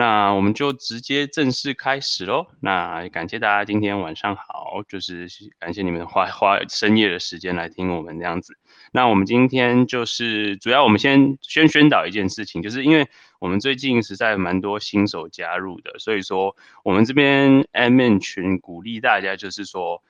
[0.00, 2.46] 那我们就直接正式开始喽。
[2.60, 8.56] 那感谢大家今天晚上好，就是感谢你们花花深夜的时间来听我们这样子。
[8.92, 13.06] 那我们今天就是主要我们先先宣导一件事情，就是因为
[13.40, 20.02] 我们最近实在蛮多新手加入的，所以说我们这边 M N 群鼓励大家就是说。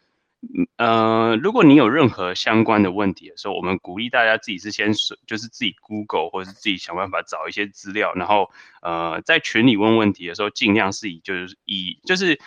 [0.79, 4.93] 呃，如果你有任何相关的问题的时候，我们鼓励大家自己是先
[5.27, 8.51] 就是自己 Google 或是自己想办法找一些资料，然后
[8.81, 12.41] 呃在群里问问题的时候，尽量是以就是以就是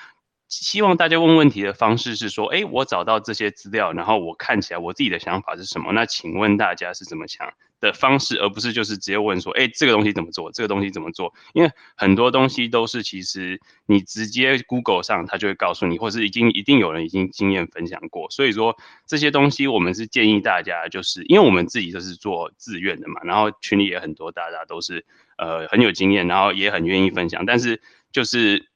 [0.61, 5.91] 希望大家问问题的方式是说，哎，我找到这些资料，然后我看起来我自己的想法是什么？
[5.93, 7.53] 那请问大家是怎么想？
[7.79, 10.49] 的方式，而不是就是直接问说，哎，这个东西怎么做？
[10.53, 11.33] 这个东西怎么做？
[11.51, 18.29] 因为很多东西都是其实你直接 Google 上，他就会告诉你，或是已经一定有人已经经验分享过。
[18.29, 25.05] 所以说这些东西，我们是建议大家，就是因为我们自己就是做自愿的嘛，然后群里也很多，大家都是
[25.37, 27.45] 呃很有经验，然后也很愿意分享。
[27.45, 27.81] 但是
[28.13, 28.69] 就是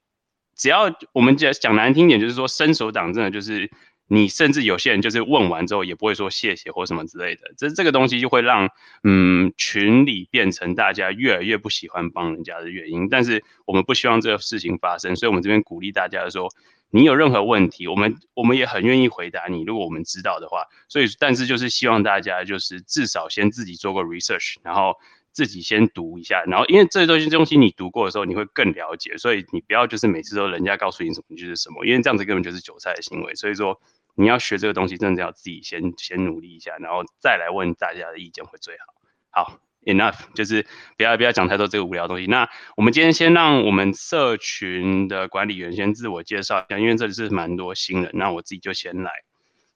[0.57, 3.71] 只要我们讲讲难听点，就是说伸手党真的就是。
[4.09, 8.69] 你甚至有些人就是问完之后也不会说谢谢或什么之类的，这这个东西就会让
[9.03, 13.09] 嗯群里变成大家越来越不喜欢帮人家的原因。
[13.09, 16.49] 但是我们不希望这个事情发生，所以我们这边鼓励大家说，
[16.89, 19.63] 你有任何问题，我们我们也很愿意回答你。
[19.65, 24.95] 如果我们知道的话，所以但是就是希望大家就是至少先自己做个 research，然后
[25.37, 33.35] 自己先读一下，然后因为这些东西东西你读过的时候你会更了解，所以你不要就是每次都人家告诉你什么就是什么，因为这样子根本就是韭菜的行为。
[33.35, 33.79] 所以说。
[34.19, 38.95] 你要学这个东西，真的要自己先先努力一下，然后再来问大家的意见会最好。
[39.29, 40.65] 好，enough，就是
[40.97, 42.25] 不要不要讲太多这个无聊东西。
[42.25, 49.11] 那我们今天先让我们社群的管理员先自我介绍一下，因为这里是蛮多新人，那我自己就先来。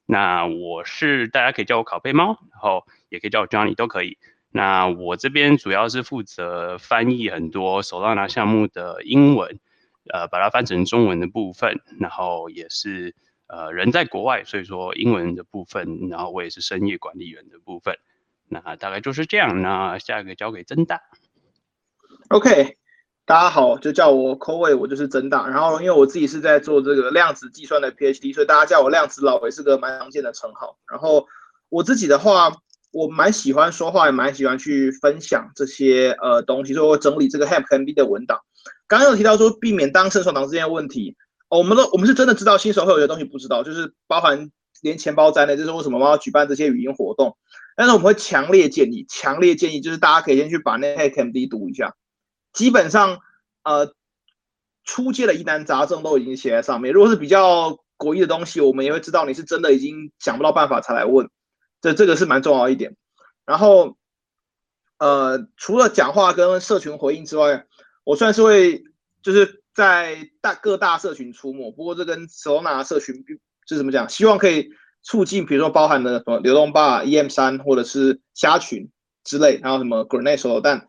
[0.06, 4.18] 那我是大家可以叫我拷贝猫，然后也可以叫我 Johnny 都可以。
[4.52, 9.58] 那我这边主要是负责翻译很多手到拿项目的英文，
[10.12, 13.14] 呃，把它翻成中文的部分，然后也是。
[13.48, 17.98] 呃，人在国外，所以说英文的部分，然后我也是深夜管理员的部分，
[18.48, 19.60] 那大概就是这样。
[19.60, 21.02] 那下一个交给曾大。
[22.28, 22.78] OK，
[23.26, 25.46] 大家好，就叫我 c o w a y 我就是曾大。
[25.48, 30.78] 然后因为我自己是在做这个量子计算的 PhD，所以大家叫我量子老也是个蛮常见的称号。
[30.90, 31.26] 然后
[31.68, 32.56] 我自己的话，
[32.92, 38.38] 我蛮喜欢说话，也蛮喜欢去分享这些呃东西，所以我整理这个 h a p MB 的文档。
[38.86, 41.16] 刚刚有提到说避免当生手党之间的问题。
[41.48, 44.50] 哦我们都我们是真的知道新手会有些东西不知道，就是包含
[44.80, 47.36] 连钱包在内，这是为什么我们要举办这些语音活动。
[47.76, 51.94] 但是我们会强烈建议，强烈建议就是大家可以先去把那 HackMD 读一下。
[52.52, 53.18] 基本上，
[53.64, 53.92] 呃，
[54.84, 56.92] 初阶的疑难杂症都已经写在上面。
[56.92, 61.28] 如果是比较诡异的东西，我们也会知道你是真的已经想不到办法才来问。
[61.82, 62.96] 这这个是蛮重要一点。
[63.44, 63.98] 然后，
[64.98, 67.66] 呃，除了讲话跟社群回应之外，
[68.04, 68.84] 我算是会
[69.22, 69.60] 就是。
[69.74, 73.24] 在大各大社群出没，不过这跟 Sona 社群
[73.66, 74.06] 是怎么讲？
[74.06, 74.68] 希望可以
[75.02, 78.90] 促进，比如说包含的什么流动吧、EM 三或者是虾群
[79.24, 80.86] 之类，然后什么 Grenade 手榴弹。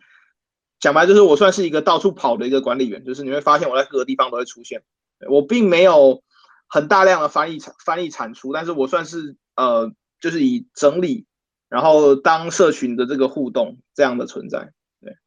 [0.82, 4.84] 讲白就是我算是一个到处跑的一个管理员，就是你会发现我在各个地方都会出现。
[5.30, 6.22] 我并没有
[6.68, 11.26] 很大量的翻译产翻译产出，但是我算是呃，就是以整理，
[11.68, 14.72] 然后当社群的这个互动这样的存在。
[15.02, 15.18] 对，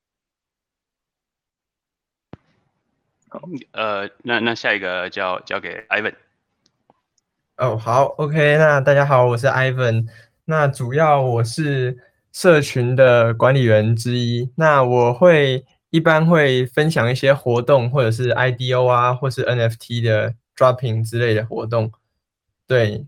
[3.29, 3.43] 好
[3.73, 6.15] 呃，那那下一个交交给 Ivan。
[7.59, 10.09] 哦，好，OK，那大家好，我是 Ivan。
[10.47, 11.99] 那主要我是
[12.33, 14.51] 社群的管理员之一。
[14.57, 21.93] 那我会一般会分享一些活动，或者是 IDO 啊，或是 NFT 的 dropping 之类的活动。
[22.67, 23.05] 对，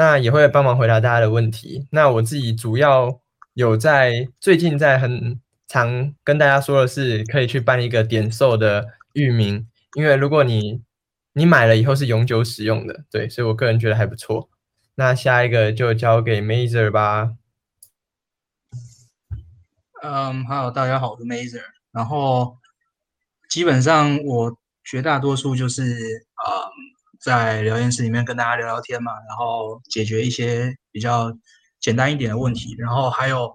[0.00, 1.86] 那也会帮忙回答大家的问题。
[1.90, 3.20] 那我自己主要
[3.52, 5.38] 有在最近在很
[5.68, 8.86] 常跟大家说的是，可以去办一个点售的。
[9.14, 9.66] 域名，
[9.96, 10.80] 因为如果你
[11.32, 14.48] 你买了以后是永久使用的，对，所以我个人觉得还不错。
[14.94, 17.32] 那下一个就交给 Mazer 吧。
[20.04, 21.64] 嗯，Hello，大家好，我是 Mazer。
[21.90, 22.56] 然后
[23.48, 26.48] 基本上我绝大多数就是嗯，
[27.22, 31.32] 在聊天室里面跟大家聊聊天嘛，然后解决一些比较
[31.80, 32.74] 简单一点的问题。
[32.78, 33.52] 然后还有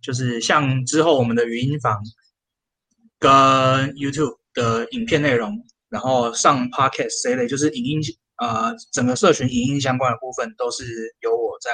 [0.00, 2.00] 就是像之后我们的语音房
[3.18, 3.30] 跟
[3.94, 4.38] YouTube。
[4.54, 5.52] 的影片内容，
[5.88, 8.00] 然后上 podcast 这类，就是影音
[8.38, 10.84] 呃整个社群影音相关的部分，都是
[11.20, 11.70] 由我在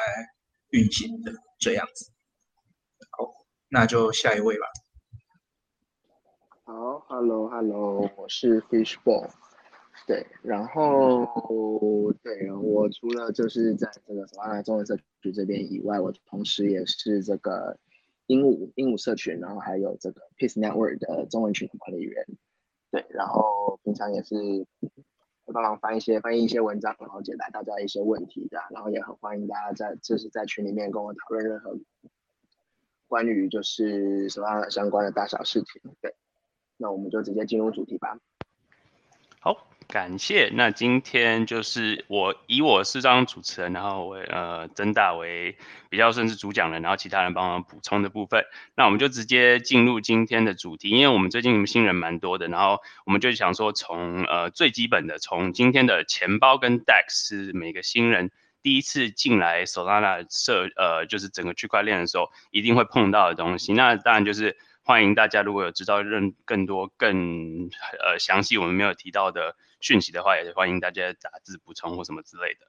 [0.68, 2.12] 运行的这样子。
[3.16, 3.24] 好，
[3.70, 4.66] 那就下一位吧。
[6.66, 9.30] 好，Hello Hello，我是 Fishball。
[10.06, 17.78] 对，然后对我除了就是在这个 Solana 中文社区这边以外，我同时也是这个
[18.26, 22.26] 鹦鹉鹦鹉社群，然后还有这个 Peace Network 的中文群管理员。
[22.90, 24.36] 对，然后平常也是
[25.46, 31.78] 会帮忙翻一些翻译一些文章，然后解答大家一些问题的，然后也很欢迎大家在就是在群里面跟我讨论任何
[33.08, 35.80] 关于就是什么相关的大小事情。
[36.02, 36.14] 对，
[36.76, 38.18] 那我们就直接进入主题吧。
[39.40, 39.66] 好。
[39.86, 40.50] 感谢。
[40.54, 45.56] 那今天就是我以我是当主持人，然后我呃曾大为
[45.88, 48.44] 比较算是主讲人，然后其他人帮忙补充的部分。
[48.74, 58.30] 那我们就直接进入今天的主题，因为我们最近新人蛮多的，然后我们就想说从呃最基本的，从今天的钱包跟 DEX 是每个新人
[58.62, 63.72] 第一次进来 Solana 设呃就是整个区块链的时候一定会碰到的东西。
[63.72, 67.70] 那当然就是欢迎大家如果有知道任更多更
[68.02, 69.54] 呃详细我们没有提到的。
[69.84, 72.60] 讯息的话，也是欢迎大家打字补充或什么之类的。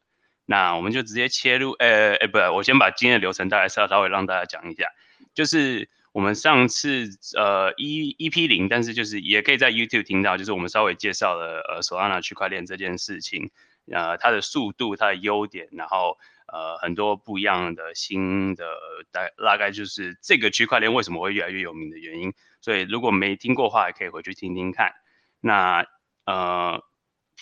[0.46, 4.86] 那我们就直接切入，呃，哎，不，我先把今天的流程大概稍稍微让大家讲一下。
[5.34, 7.08] 就是我们上次
[7.38, 13.50] 呃一一 P 零，但是就是也可以在 YouTube 听到，就是我们稍微介绍了呃 Solana 区块链这件事情，
[13.92, 16.18] 呃，它的速度、它的优点，然后
[16.52, 18.66] 呃很多不一样的新的
[19.12, 22.34] 大大概就是这个区块链为什么会越来越有名的原因。
[22.62, 24.92] 所以如果没听过话，也可以回去听听看。
[25.40, 25.88] 那
[26.26, 26.84] 呃。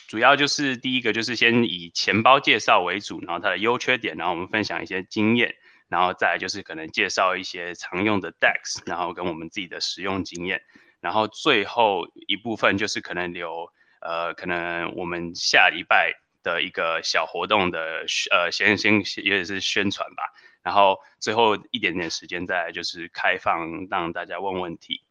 [0.07, 5.55] 主要就是第一个就是先以钱包介绍为主，然后它的优缺点，然后我们分享一些经验，
[5.87, 10.61] 然后再就是可能介绍一些常用的 DEX，然后跟我们自己的使用经验，
[10.99, 16.13] 然后最后一部分就是可能留呃可能我们下礼拜
[16.43, 20.23] 的一个小活动的呃先先也是宣传吧，
[20.61, 25.01] 然后最后一点点时间再就是开放让大家问问题。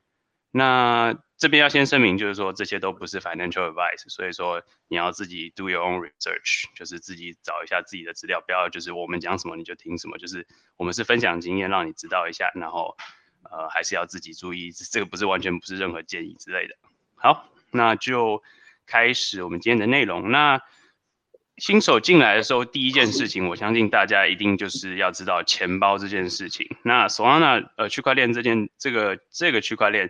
[0.51, 10.47] 那这边要先声明，就是说这些都不是 financial advice，所以说你要自己 do your own research，就是自己找一下自己的资料，不要就是我们讲什么你就听什么，就是
[10.77, 12.97] 我们是分享经验，让你知道一下，然后
[13.51, 16.77] 呃还是要自己注意，这个不是完全不是任何建议之类的。
[17.17, 18.41] 好，那就
[18.87, 20.31] 开始我们今天的内容。
[20.31, 20.61] 那
[21.57, 26.77] 新手进来的时候，第一件事情，我相信大家一定就是要知道钱包这件事情。
[26.85, 30.09] 那 Solana 呃区块链这件这个这个区块链。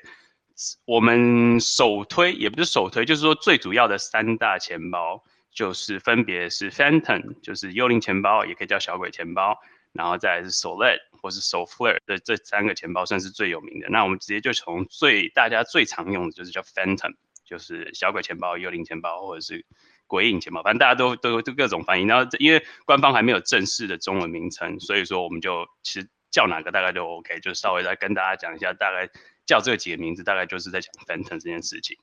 [0.84, 9.58] 我们首推也不是首推，就是说最主要的三大钱包，就是分别是 Phantom，就是幽灵钱包，也可以叫小鬼钱包，
[9.93, 13.88] 然后再是 Solid 或是 Soflare 的这三个钱包算是最有名的。
[13.88, 17.14] 那我们直接就从最大家最常用的就是叫 Phantom，
[17.44, 19.64] 就是小鬼钱包、幽灵钱包或者是
[20.06, 22.05] 鬼影钱包，反正大家都都都各种翻译。
[22.05, 29.08] 然后因为官方还没有正式的中文名称，所以说我们就其实叫哪个大概都 OK，就稍微再跟大家讲一下大概。
[29.47, 31.97] 叫这几个名字，大概就是在讲 Phantom 这件事情。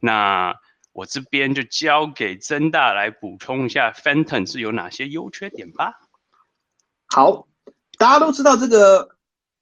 [0.00, 0.54] 那
[0.92, 6.00] 我这边就交给曾大来补充一下 Phantom 是有哪些优缺点吧。
[7.06, 7.46] 好，
[7.98, 9.16] 大家都知道这个，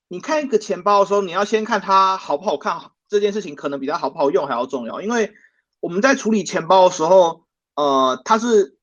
[0.09, 5.03] 你看一个钱包的时候，你要先看它好不好看，这件事情可能比它好不好用还要重要。
[5.03, 5.35] 因为
[5.81, 7.44] 我们在处理钱包的时候，
[7.75, 8.79] 呃，它是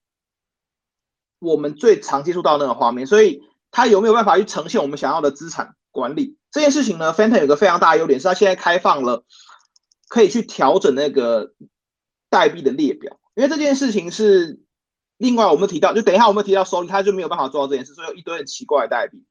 [1.40, 3.42] 我们最常接触到那个画面，所以
[3.72, 6.38] 它有没有办法去呈现我们想要的资产管理？
[6.56, 9.26] 这件事情呢，Phantom 有个非常大的优点是它现在开放了，
[10.08, 11.52] 可以去调整那个
[12.30, 13.20] 代币的列表。
[13.36, 14.62] 因为这件事情是
[15.18, 19.22] 另外我们提到，就等一下我们提到收益，它就没有办法做到这件事，所以有一堆很奇怪的代币。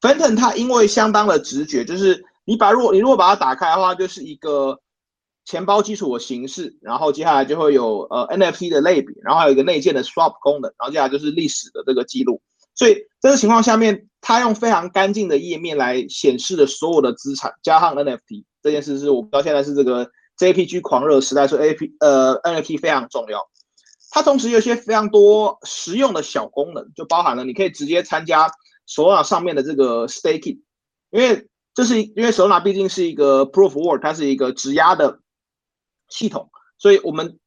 [0.00, 4.80] Phantom 它因为相当的直觉，就是你把如果你如果把它打开的话，就是一个
[5.44, 12.40] 钱包基础的形式，然后接下来就会有呃 NFT 的类别，然后还有一个内建的 Swap 功能，然后接下来就是历史的这个记录。
[12.74, 14.08] 所以这个情况下面。
[14.24, 23.40] 它用非常干净的页面来显示的所有的资产，加上 NFT 这件事，是我到现在是这个 JPG 狂热时代，说 A P 呃 NFT 非常重要。
[24.12, 28.48] 它同时有一些非常多实用的小功能，就包含了你可以直接参加
[28.86, 30.60] 手拿上面的这个 Staking，
[31.10, 35.18] 因为这是因为手拿毕竟是一个 Proof Work，它是一个质押的
[36.08, 36.48] 系统，
[36.78, 37.40] 所以我们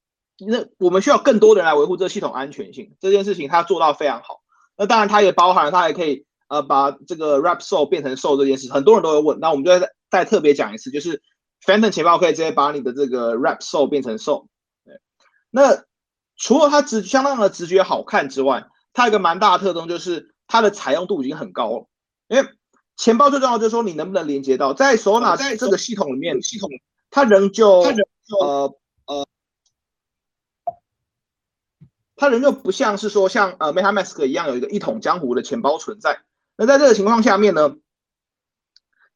[0.46, 2.94] 那我们需要更多的人来维护这个系统安全性。
[3.00, 4.42] 这件事情它做到非常好。
[4.76, 6.26] 那当然，它也包含了它还可以。
[6.48, 9.40] 呃，把这个 Rap Soul 变成 Soul 这件事，很多人都会问。
[9.40, 11.22] 那我们就再再特别讲一次，就是
[11.66, 14.48] Phantom 钱包可以直接把你的这个 Rap Soul 变成 Soul。
[14.84, 15.00] 对，
[15.50, 15.84] 那
[16.38, 21.88] 除了它直相当的直觉好看之外，它有一个蛮大的特征，就是它的采用度已经很高了。
[22.28, 22.48] 因为
[22.96, 26.70] 钱包最重要就是说你能不能连接到，在 Solana 在这个系统里面，系统
[27.10, 27.82] 它仍旧
[28.40, 28.76] 呃
[29.06, 29.28] 呃，
[32.16, 36.22] 它仍旧不像是说像呃 MetaMask 一样有一个一统江湖的钱包存在。
[36.58, 37.76] 那在这个情况下面呢，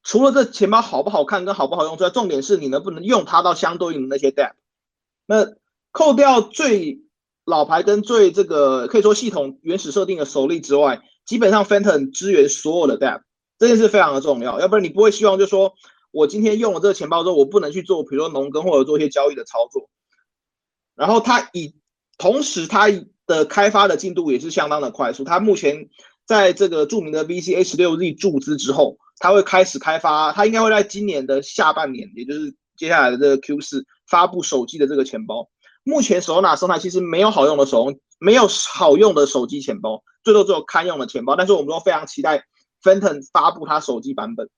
[0.02, 4.52] 除了这钱包好不好看跟好不好用之外，重点是你能不能用它到相对应的那些 DApp。
[5.26, 5.54] 那
[5.92, 7.02] 扣掉最
[7.44, 13.22] 老牌跟最这个可以说系统原始设定的首例之外，基本上 Phantom 支援所有的 DApp，
[13.58, 14.60] 这件事非常的重要。
[14.60, 15.74] 要不然你不会希望就说
[16.10, 19.88] 我今天用了这个钱包之后，我不能去做，比如说农耕或者做一些交易的操作。
[20.94, 21.74] 然后它以
[22.18, 22.88] 同时它
[23.26, 25.24] 的开发的进度也是相当的快速。
[25.24, 25.88] 它目前
[26.30, 35.50] 在这个著名的 VCH 六 Z 注资之后，它会开始开发，它应该会在今年的下半年，也就是接下来的这个 Q 四发布手机的这个钱包。
[35.82, 41.34] 目前手拿生态其实没有好用的手，没有好用的手机钱包，最多只有堪用的钱包。
[41.34, 42.44] 但是我们都非常期待
[42.80, 44.48] Phantom 发布它手机版本。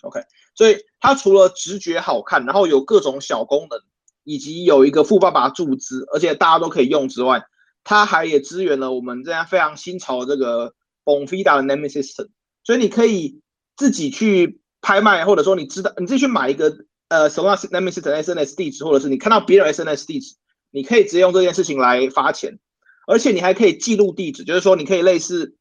[0.00, 0.18] OK，
[0.56, 3.78] 所以它除了直觉好看，然后有各种小功能，
[4.24, 7.44] 以及有一个富爸爸注资，而且大家都可以用之外，
[7.84, 10.74] 它还也支援了我们这样非常新潮的这个
[11.04, 12.28] Bonfida 的 Naming System。
[12.64, 13.40] 所以你可以
[13.76, 16.76] 自己去拍卖，或者说你知道你自己去买一个
[17.08, 20.36] 呃什么 Naming System SNS 地址，或者是你看到别人 SNS 地址，
[20.70, 22.58] 你可以直接用这件事情来发钱，
[23.06, 25.56] 而且你还可以记录地址，就是说你可以类似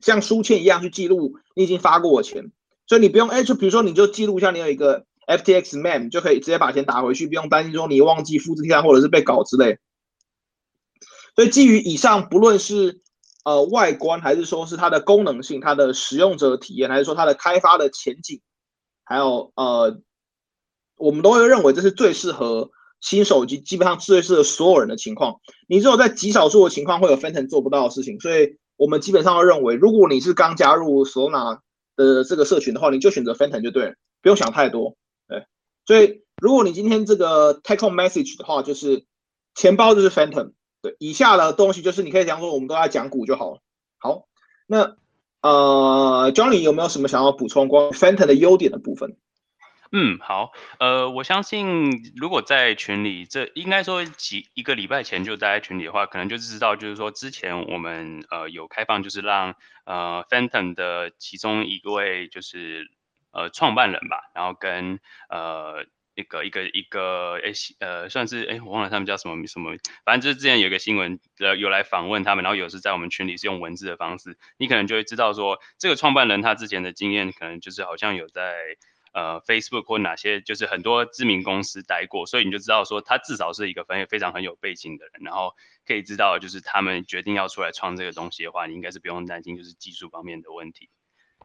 [0.00, 2.50] 像书签一样去记录你已经发过我钱。
[2.86, 9.78] 所以你不用哎，就比如说你就记录一下，你有一个 FTX mem 就可以直接把钱打回去，不用担心说你忘记复制贴上或者是被搞之类。
[11.38, 13.00] 所以基于以上，不论是
[13.44, 18.40] 呃外观，还是说是它的功能性、它的使用者体验，还是说它的开发的前景，
[19.04, 20.00] 还有呃，
[20.96, 25.36] 我们都会认为这是最适合新手机，基本上最适合所有人的情况。
[25.68, 31.60] 你只有在极少数的情况会有 Phantom 做不到的事情，所以我们基本上会认为，如果你是刚加入 Solana。
[32.00, 34.96] 的这个社群的话，你就选择 Phantom 就对了，不用想太多。
[35.26, 35.44] 对，
[35.84, 39.04] 所以如果你今天这个 Take Home Message 的话，就是
[39.56, 40.52] 钱包就是 Phantom。
[40.80, 43.60] 对，以下的东西就是你可以讲说，我们都在讲股就好了。
[43.98, 44.28] 好，
[44.66, 44.96] 那
[45.40, 49.16] 呃，Johnny 有没有什么想要补充关于 Phantom 的优点的部分？
[49.90, 59.54] 嗯，好，呃，我相信如果在群里，这应该说几一个礼拜前就待在群里的话，可能就知道，就是说之前我们呃有开放，就是让
[59.86, 62.86] 呃 Phantom 的其中一位就是
[63.32, 65.86] 呃创办人吧，然后跟呃
[66.18, 78.76] 一个一个一个诶呃算是诶我忘了他们叫什么什么，反正就是之前有一个新闻呃有来访问他们，然后有时在我们群里是用文字的方式，你可能就会知道说这个创办人他之前的经验可能就是好像有在。
[79.14, 85.54] 呃，Facebook 或哪些就是很多知名公司待过，所以你就知道说他至少是一个非非常很有背景的人，然后
[85.86, 90.90] 可以知道就是他们决定要出来创这个东西的话，你应该是不用担心就是技术方面的问题。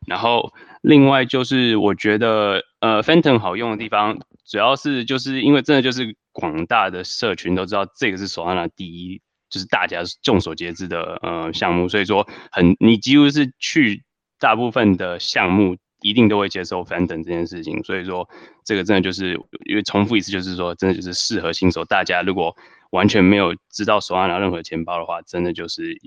[0.06, 14.04] 然后另外就是我觉得呃，Phantom 好用的地方，主要是就是因为真的就是广大的社群都知道这个是手上的第一，就是大家众所皆知的呃项目，所以说很你几乎是去
[14.40, 15.78] 大部分的项目。
[16.06, 18.28] 一定都会接受 Phantom 这件事情，所以说
[18.66, 21.86] 这个真的就是因为重复一次，就是说真的就是适合新手。
[21.86, 22.54] 大家如果
[22.92, 25.98] 完全没有知道手上拿任何钱包的话，真的就是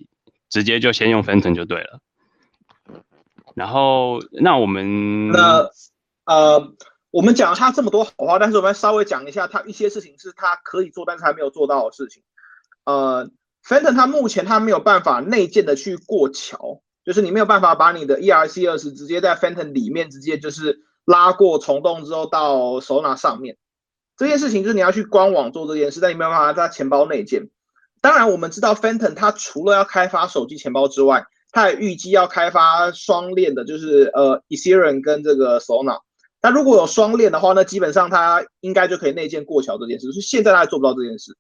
[0.50, 2.00] 直接就先用 Phantom 就对了。
[3.56, 5.70] 然后那我们那
[6.26, 6.74] 呃，
[7.10, 12.22] 我们讲了他这么多好话，但是我们稍微讲一下他一些事情是他可以做，但是还没有做到的事情。
[12.84, 13.30] 呃
[13.66, 16.82] ，Phantom 它目前它没有办法内建的去过桥。
[17.04, 23.56] 就是你没有办法把你的 ERC 二十直接在 Phantom 里面直接就是拉过虫洞之后到手拿上面，
[24.16, 27.48] 这件事情就是你要去官网做这件事，但你没有办法在钱包内建。
[28.00, 35.98] 当然，我们知道 Phantom 它除了要开发手机钱包之外，它也预计要开发双链的，就是呃 Ethereum 跟这个 s o n a。
[36.42, 41.34] 那如果有双链的话，那基本上它应该就可以内建过桥这件事，是现在它还做不到这件事。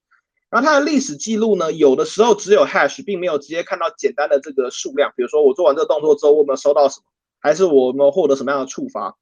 [0.48, 5.12] 然后它的历史记录呢，有的时候只有 hash，并没有直接看到简单的这个数量。
[5.14, 7.04] 比如说我做完这个动作之后，我有没有收到什么，
[7.38, 9.14] 还是我有没有获得什么样的触发？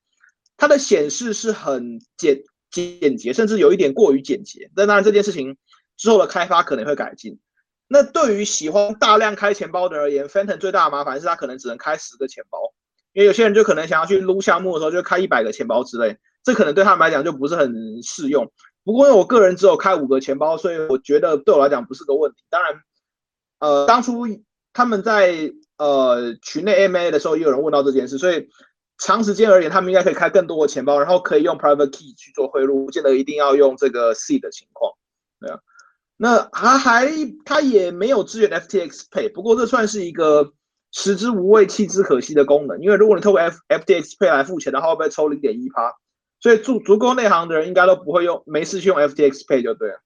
[0.57, 4.71] 它的显示是很简简洁，甚至有一点过于简洁。
[4.77, 5.57] 但当然这件事情
[5.97, 7.41] 之后的开发可能会改进。
[7.95, 12.59] 那对于喜欢大量开钱包的而言，Phantom 最大的麻烦是它可能只能开十个钱包，
[13.13, 18.51] 因为有些人就可能想要去撸项目的时候就开一百个钱包之类，这可能对他们来讲就不是很适用。
[18.83, 22.39] 不过因为我个人只有开五个钱包，所以我觉得对我来讲不是个问题。
[22.51, 22.73] 当然，
[23.61, 24.27] 呃，当初
[24.73, 28.49] 他们在呃群内 MA 的时候，也有人问到这件事，所以
[28.99, 34.93] 长时间而言，他们应该可以开更多的钱包，然后可以用 Private Key 去做汇入，不见得一定要用这个 C 的情况。
[35.41, 35.61] 对啊，
[36.25, 37.13] 那还还
[37.45, 40.55] 他也没有支援 FTX Pay，不过这算是一个
[40.91, 45.93] 食之无味弃之可惜的功能，因为如果你透过 F FTX Pay 来付钱的话，会被抽零点一趴。
[46.41, 50.01] 所以足足够内行的人应该都不会用，没事去用 FTX Pay 就对了。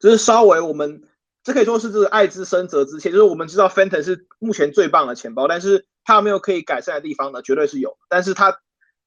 [0.00, 1.00] 就是稍微我们
[1.42, 7.40] 这可以说是这个爱之深责之切，就是我们知道 Phantom 是目前最棒的钱包，但是它有没有可以改善的地方呢？
[7.40, 8.58] 绝对是有，但是它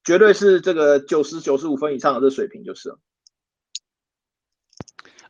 [0.03, 2.97] 绝对是这个九十九十五分以上的这水平就是了。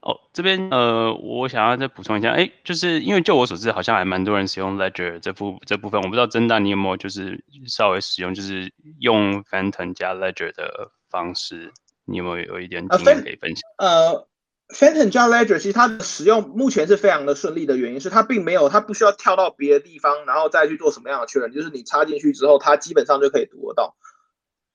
[0.03, 11.71] 哦，这边呃，我想要再补充一下，哎，就是因为就我所知，好像还蛮多人使用 Ledger 这部这部分，我不知道真大你有没有就是稍微使用，就是用 Phantom 加 Ledger 的方式，
[12.03, 13.61] 你有没有有一点经验可以分享？
[13.77, 14.27] 呃
[14.75, 23.95] Phantom 加 Ledger 其实它的使用目前是非常的顺利的原因是它并没有它不需要跳到别的地方，然后再去做什么样的确认，就是你插进去之后，它基本上就可以读得到。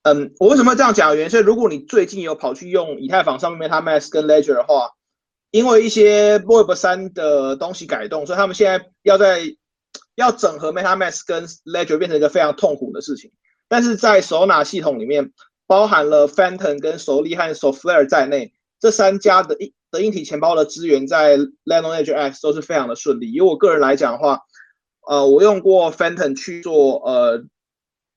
[0.04, 1.14] 嗯，我为什么这样讲？
[1.16, 4.92] 原因是如果你最近有跑去用以太坊上面 MetaMask 跟 Ledger 的话，
[5.50, 9.42] 因为一些 Web 三的东西改动，所以他们现在要在
[10.14, 13.30] 要整合 MetaMask 跟 Ledger 变成一个非常痛苦的事情。
[13.68, 15.32] 但是在手拿系统里面，
[15.66, 23.32] 包含了 Phantom 跟 Soli 和 Solflare 在内，这三家的硬的硬体钱包的资源在 Ledger X 都是非常的顺利。
[23.32, 24.40] 以我个人来讲的话，
[25.06, 27.42] 呃，我用过 Phantom 去做呃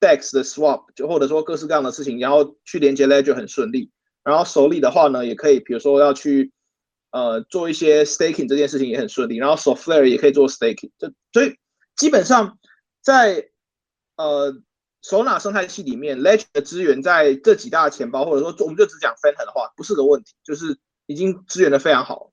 [0.02, 3.90] Dex 的 Swap，就或者说各式各样的事情，然后去连接 Ledger 很顺利。
[4.24, 6.52] 然后手里的话呢，也可以，比如说要去
[7.12, 9.38] 呃做一些 Staking 这件事情也很顺利。
[9.38, 11.56] 然后 Solflare 也可以做 Staking，就所以
[11.96, 12.58] 基本上
[13.01, 13.50] 在
[14.18, 14.62] 呃。
[15.03, 20.77] 首纳生态系里面，Ledger 的资源在这几大钱包，或者说我们就只讲 Phantom 的话，不是个问题，就是
[21.08, 22.30] 已经支援的非常好。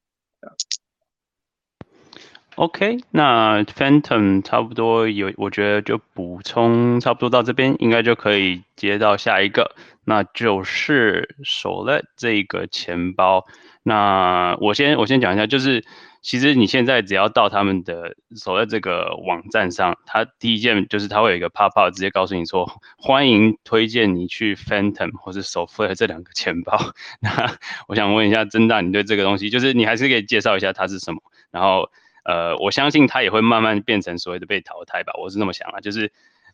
[2.56, 13.47] OK，那 Phantom 差不多有，我觉得就补充差不多到这边，应该就可以接到下一个，那就是首勒这个钱包。
[13.82, 15.85] 那我先我先讲一下，就是。
[16.20, 22.68] 其实你现在只要到他们的所在这个网站上，他第一件就是他会有一个 pop up，直接告诉你说
[22.99, 26.76] 欢迎推荐你去 Phantom 或是 s o f l a r 这两个钱包。
[27.23, 27.56] 那
[27.87, 31.23] 我想问一下，曾大，你对这个东西，就是你还是可以介绍一下它是什么？
[31.52, 31.88] 然后
[32.25, 35.78] 呃，我相信它也会慢慢变成所谓的被淘汰吧，我是那么想啊。
[35.80, 36.12] 就是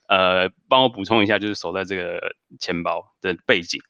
[0.09, 2.21] 呃，帮我补充一下，就是守在这个
[2.61, 3.81] 钱包的背景。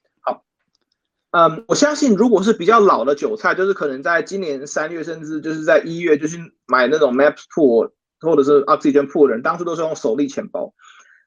[1.37, 10.73] 嗯，我相信如果是比较老的韭菜，就是可能在今年三月，甚至就是在一月，就是买那种 Maps Pool 或者是 Oxygen Pool 的人，当初都是用手力钱包。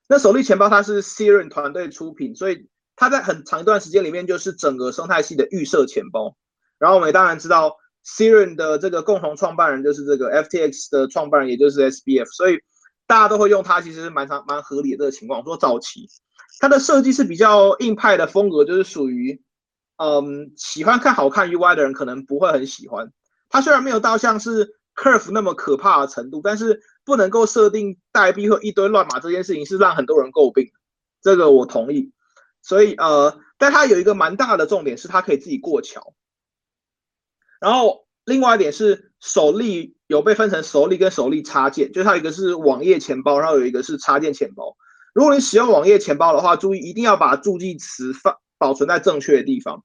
[0.07, 6.37] 那手力钱包它是 Siren 团队出品，所以它在很长一段时间里面就是整个生态系的预设钱包。
[6.79, 12.59] 然后我们也当然知道 Siren 的这个共同创办人就是这个 FTX 的创办人，也就是 SBF，所以
[13.07, 15.43] 大家都会用它，其实蛮长蛮合理的这个情况。
[15.43, 16.07] 说早期
[16.61, 19.41] 它的设计是比较硬派的风格，就是属于。
[19.97, 23.11] 嗯，喜欢看好看 UI 的人可能不会很喜欢。
[23.49, 30.71] 它虽然没有到像是 Curve 那么可怕的程度，但是不能够设定代币或一堆乱码这件事情是让很多人诟病。
[31.21, 32.11] 这个我同意。
[32.61, 36.13] 所以呃，但它有一个蛮大的重点是它可以自己过桥。
[37.59, 44.75] 然后另外一点是手力有被分成手力跟手力插件，就是它一个是网页钱包，然后有一个是插件钱包。
[45.13, 48.37] 如果你使用网页钱包的话，注意一定要把助记词放。
[48.57, 49.83] 保存在正确的地方，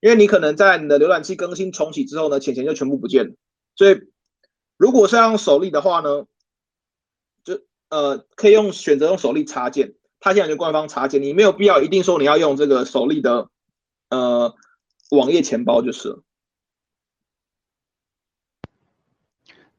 [0.00, 3.34] 因为你可能在你的浏览器更新重启之后呢，钱钱就全部不见了。
[3.76, 4.00] 所以，
[4.76, 6.26] 如果是要用手力的话呢，
[7.44, 7.60] 就
[7.90, 13.48] 呃可以用选择用手力插件，它现在就官方插件，你没有必要一定说你要用这个手力的
[14.10, 14.54] 呃
[15.10, 16.22] 网页钱包就是。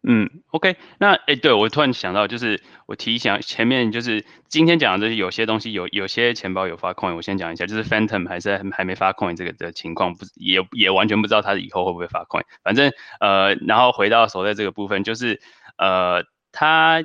[0.07, 12.43] 嗯，OK，那哎，对我突然想到，就是我提醒前面就是今天讲的，这些有些东西有有些钱包有发 coin，我先讲一下，就是 Phantom 还是还没发 coin 这个的情况，不也也完全不知道它以后会不会发 coin。
[12.63, 15.41] 反正呃，然后回到所在这个部分，就是
[15.77, 17.03] 呃，它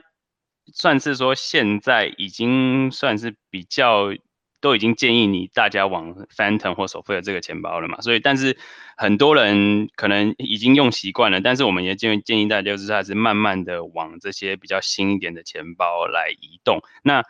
[0.74, 4.12] 算是说现在已经算是比较。
[4.60, 8.58] 都已经建议你大家往 Phantom 或首付的这个钱包了嘛，所以但是
[8.96, 16.80] 很多人可能已经用习惯了，但是我们也建建议大家就是还是慢慢的往这些比较新一点的钱包来移动。
[17.02, 17.24] 那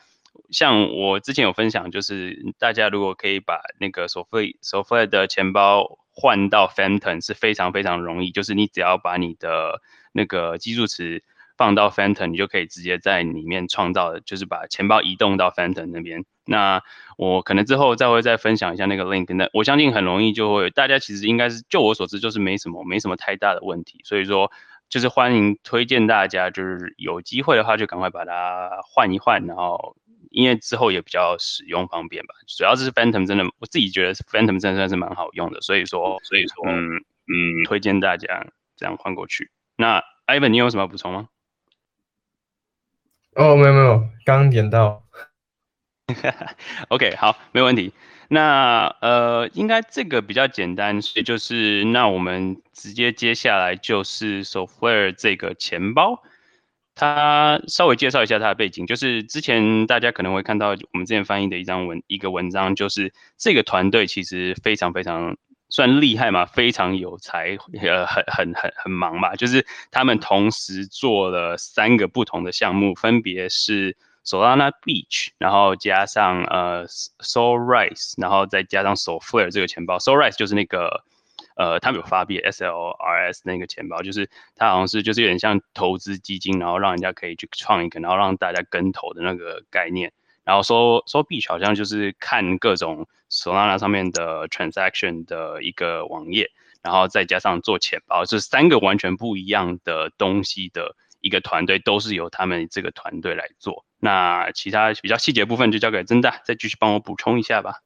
[0.51, 9.81] 像我之前有分享，就是大家如果可以把那个首付首付的钱包换到 Phantom 是非常非常容易，就是你只要把你的
[10.13, 11.23] 那个基数词。
[11.57, 16.25] 放到 Phantom，你就可以直接在里面创造，就是把钱包移动到 Phantom 那边。
[16.51, 16.83] 那
[17.17, 19.33] 我可能之后再会再分享一下那个 link。
[19.35, 24.01] 那我相信很容易就会，大家其实应该是就我所知就是没什么没什么太大的问题。
[24.03, 24.51] 所以说
[24.89, 29.97] 就是欢迎推荐大家，就是有机会的话就赶快把它换一换，然后
[30.31, 32.35] 因为之后也比较使用方便吧。
[32.49, 35.61] 主要是 Phantom 真的，我自己觉得 Phantom 真的算是蛮好用的。
[35.61, 38.45] 所以说，所以说，嗯嗯，推荐大家
[38.77, 39.53] 这样换过去。
[39.77, 41.29] 那 Ivan，你有什么补充吗？
[43.37, 45.05] 哦，没有没有，刚刚点到。
[46.89, 47.93] OK，好，没问题。
[48.29, 56.23] 那呃，应该这个比较简单，所以就是那我们直接接下来就是 Software 这个钱包，
[56.95, 65.37] 它稍微介绍一下它的背景，就是之前大家可能会看到我们之前翻译的一张文一个文章，就是这个团队其实非常非常。
[65.73, 66.47] 算厉害嘛？
[66.47, 69.37] 非常有才，呃，很很很很忙吧？
[69.37, 73.97] 就是他们同时做了三个不同的项目，分别是
[74.31, 79.99] Solana Beach，然后加上呃 Sol Rise，然后再加上 Sol Flare 这个钱包。
[79.99, 81.03] Sol Rise 就是那个
[81.57, 90.13] 呃，他们有发币 SLRS 那个钱包，就是它好像是就是有点像投资基金，然后让人家可以去创一个，然后让大家跟投的那个概念。
[90.45, 96.51] 然后 So So Beach 好像就是看各种 Solana 上面的 transaction 的一个网页，
[96.83, 103.85] 然后再加上做钱包，这三个完全不一样的东西的一个团队，都是由他们这个团队来做。
[104.01, 107.77] 那其他比较细节部分就交给真大，再继续帮我补充一下吧。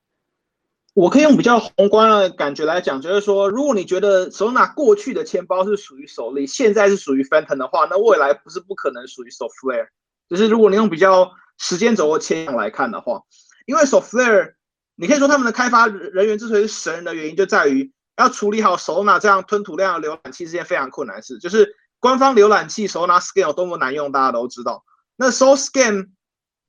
[0.94, 9.88] 我可以用比较宏观的感觉来讲，就是说，如果你觉得手拿过去的钱包是属于首例，现在是属于 Phantom 的话，那未来不是不可能属于 Software。
[10.28, 13.22] 就是如果你用比较时间轴或切向来看的话，
[13.66, 14.52] 因为 Software，
[14.94, 21.40] 你可以说他们的开发人员之所以是神人的原因，就在于要处理好手拿这样吞吐量的浏览器是件非常困难事。
[21.40, 24.84] 就是官方浏览器手拿 Scan 有多么难用，大家都知道。
[25.16, 26.08] 那 Sol Scan，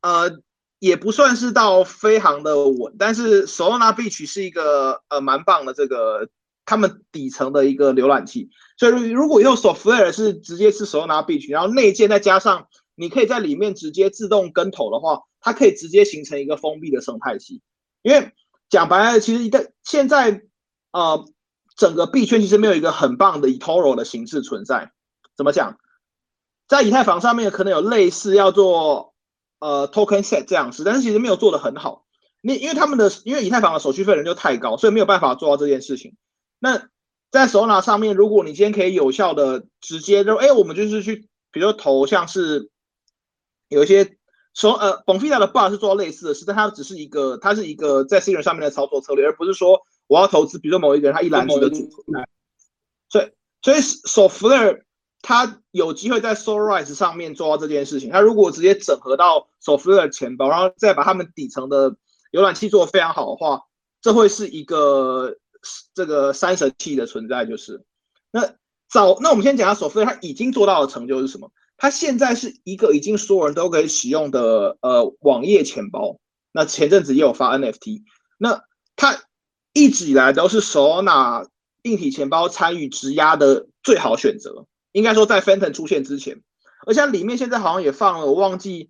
[0.02, 0.40] 呃，
[0.80, 6.30] 也不算是到非常的稳，但是 Solana Beach 是一个呃蛮棒的这个
[6.66, 8.50] 他们底层的一个浏览器。
[8.78, 17.62] 所以如果用 Software 是直接是 Solana Beach，然后内建再加上你可以在里面直接自动跟投的话，它可以直接形成一个封闭的生态系。
[18.04, 18.32] 因为
[18.70, 20.44] 讲白了，其实一个现在
[20.92, 21.26] 呃
[21.76, 24.92] 整个币圈其实没有一个很棒的 eToro 的形式存在。
[25.36, 25.78] 怎么讲？
[26.68, 29.14] 在以太坊上面可能有类似要做
[29.60, 32.06] 呃 token set 这样子，但是其实没有做的很好。
[32.42, 36.16] 你因为他们的因为以太坊的手续费人就太高，所以没有办法做到这件事情。
[36.60, 36.90] 那
[37.32, 42.70] 在手拿上面，如果你今天可以有效的直接就哎，我们就是去，比如说投像是。
[43.68, 44.16] 有一些
[44.54, 52.04] 说呃 b o n f i a 的 bar 是做到类似的事，但它只是一个，它是一个在 C 轮上面的操作策略，而不是说我要投资，比如说某一个人他一篮子的组合。
[53.10, 53.32] 所以，
[53.64, 54.84] 所以 Software
[55.28, 58.12] 它有机会在 Solrise 上面做到这件事情。
[58.12, 61.96] 它如果直接整合到 Software 钱包，然后再把他们底层的
[62.32, 63.64] 浏览器做得非常好的话，
[64.02, 65.36] 这会是一个
[65.96, 67.44] 这个三神器的存在。
[67.44, 67.84] 就是
[68.30, 68.54] 那
[68.88, 71.52] 早，那我们先讲下 sofari 它已经做到的成就是什么？
[71.76, 76.20] 它现在是一个已经所有人都可以使用的呃网页钱包。
[76.52, 78.04] 那前阵子也有发 NFT。
[78.38, 78.62] 那
[78.96, 79.24] 它
[79.74, 81.48] 一直以来都是 Solana
[81.82, 84.68] 硬体钱包参与质押的最好选择。
[84.96, 86.42] 应该说在 Phantom 出现之前，
[86.88, 88.90] 而且里面现在好像也放了，我忘记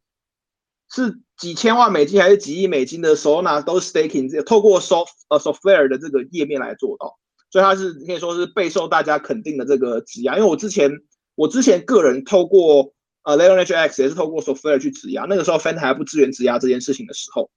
[0.89, 7.17] 是几千万美金还是几亿美金的 Solana 都是 staking，透过 soft 呃 software 的这个页面来做到。
[7.49, 10.35] 所以它是可以说是备受大家肯定的这个质押。
[10.37, 10.91] 因为我之前。
[11.37, 17.51] 我之前个人透过呃 Leon H X 也是透过 Software 去质押，那个时候 Phantom 还不支援质押这件事情的时候，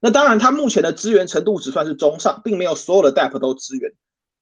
[0.00, 3.92] 那当然它目前的支援程度只算是中上，并没有所有的 Dap 都支援，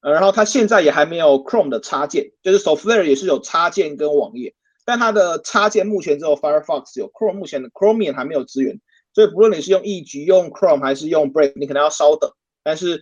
[0.01, 4.53] 然后它现在也还没有 Chrome 的插件，就是 Software 也是有插件跟网页，
[4.85, 8.79] 但它的插件目前只有 Firefox 有，Chrome 目前的 Chromium 还没有支援，
[9.13, 12.31] 所以不论你是用 E G 用 Chrome 还是用 Brave，你可能要稍等，
[12.63, 13.01] 但是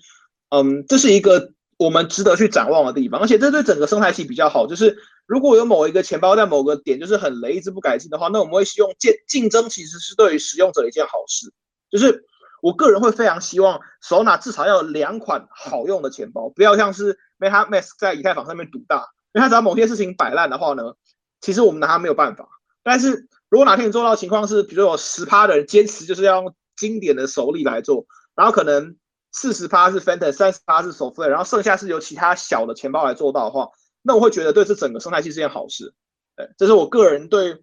[0.50, 1.54] 嗯，这是一个。
[1.80, 4.68] 我们值得去展望的地方，而且这对整个生态系比较好。
[4.68, 11.50] 就是如果有某一个钱包在某个点就是很雷，一直不改进的话，那我们会希望竞竞争其实是对于使用者一件好事。
[11.90, 12.26] 就是
[12.62, 20.94] 我个人会非常希望手拿至少要有两款好用的钱包，不要像是 MetaMask 在以太坊上面赌大，因为它只要某些事情摆烂的话呢，
[21.42, 22.48] 其实我们拿它没有办法。
[22.84, 28.96] 但是如果哪天你做到情况是，比如说有十趴的人坚持就是要用经典的手力来做，然后可能。
[29.32, 33.70] 四十趴是 Phantom，三十趴是 Software，然后剩下是由其他小的钱包来做到的话，
[34.02, 35.94] 那我会觉得对这整个生态系是件好事。
[36.36, 37.62] 对，这是我个人对，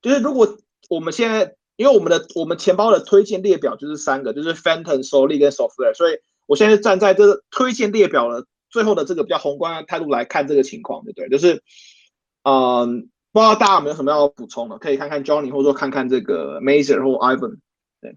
[0.00, 0.56] 就是如果
[0.88, 11.28] 我们现在，因为我们的我们钱包的推荐列表就是三个，就是 Phantom、Solid 跟 Software，所以我现在站在这个推荐列表的最后的这个比较宏观的态度来看这个情况，对不对？
[11.28, 11.62] 就是，
[12.42, 17.56] 嗯，不知道大家有没有什么要补充的，可以看看 Johnny，或者说看看这个 Mazer 或 Ivan。
[18.00, 18.16] 对，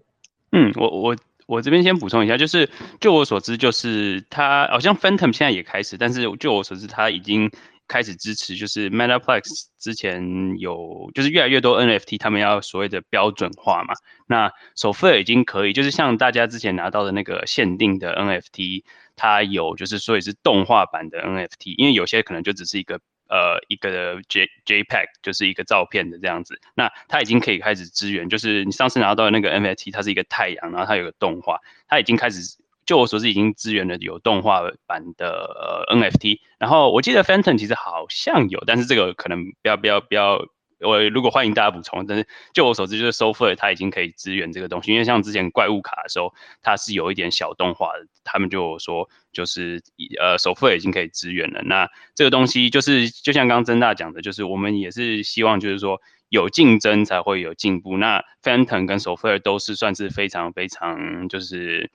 [0.52, 1.16] 嗯，我我。
[1.48, 2.68] 我这边先补充一下，就是
[3.00, 7.50] 就我所知，就是他好像 Phantom 现在也开始，但是就我所知，他已经
[7.88, 13.94] 开始支持，就是 Metaplex 之前有，就是越来越多 NFT 他们要所谓的标准化嘛。
[14.28, 18.84] 那首付已经可以，就是像大家之前拿到的那个限定的 NFT，
[19.16, 23.00] 它有就是所以是动画版的 NFT，因为有些可能就只是一个。
[23.30, 32.40] 呃，一个 J JPEG 就是一个照片的这样子，那它已经可以开始支援，就是你上次拿到的那个 NFT，它是一个太阳，然后它有个动画，它已经开始，
[32.88, 40.46] 就我所知已经支援了有动画版的呃 NFT，然后我记得 Phantom 其实好像有，但是这个可能不要不要不要。
[40.80, 49.82] 我如果欢迎大家补充，但是就我所知，就是 s o f a 它已经可以支援这个东西，因为像之前怪物卡的时候，它是有一点小动画的，他们就说就是
[50.18, 51.60] 呃 s o f a 已经可以支援了。
[51.64, 57.98] 那这个东西就是就像刚刚曾大讲的，就是我们也是希望就是说有竞争才会有进步。
[57.98, 61.90] 那 Phantom 跟 s o f a 都是算是非常非常就是。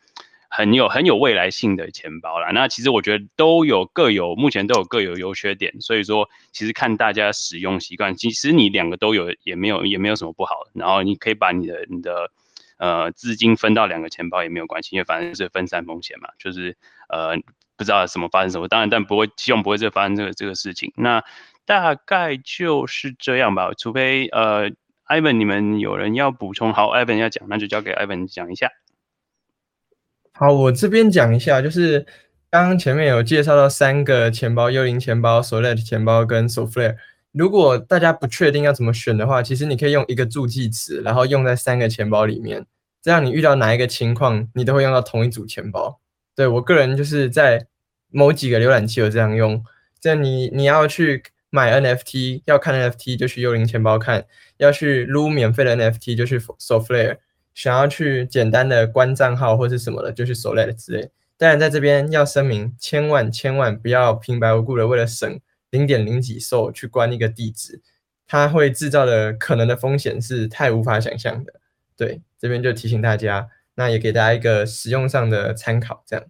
[0.55, 2.51] 很有很有未来性的钱包啦。
[2.51, 10.67] 那其实我觉得都有各有目前都有各有优缺点，所以说其实看大家使用习惯，其实你两个都有也没有也没有什么不好。
[10.73, 12.29] 然后你可以把你的你的
[12.77, 16.77] 呃资金分到两个钱包也没有关系，因为反正是分散风险嘛，就是
[17.09, 17.35] 呃
[17.75, 20.93] 不知道什么发生什么，当然但不会希望不会再发生这个这个事情。
[20.95, 21.23] 那
[21.65, 24.71] 大概就是这样吧，除非呃。
[25.05, 26.73] Ivan，你们有人要补充？
[26.73, 28.69] 好，Ivan 要讲，那就交给 Ivan 讲一下。
[30.35, 31.99] 好，我这边讲一下，就是
[32.49, 36.95] 刚刚前面有介绍到三个钱包：幽灵钱包、Solid 钱包跟 Soflare。
[37.31, 42.65] 如果大家不确定要怎么选的话，其实你可以用一个助记词，然后用在三个钱包里面，
[43.01, 45.99] 这样你遇到哪一个情况，你都会用到同一组钱包。
[46.35, 47.67] 对我个人就是在
[48.09, 49.63] 某几个浏览器有这样用，
[50.01, 51.23] 这样你你要去。
[51.55, 54.25] 买 NFT 要看 NFT 就去幽灵钱包看，
[54.57, 57.17] 要去撸免费的 NFT 就去 Soflare，
[57.53, 61.09] 想要去简单的关账号或是什么的就去 s o l e t 之类。
[61.37, 65.39] 当然在这边要声明，千万千万不要平白无故的为了省
[65.71, 67.81] 零点零几 s o 去关一个地址，
[68.27, 71.53] 它会制造的可能的风险是太无法想象的。
[71.97, 76.25] 对，这边就提醒大家，那也给大家一个使用上的参考，这样。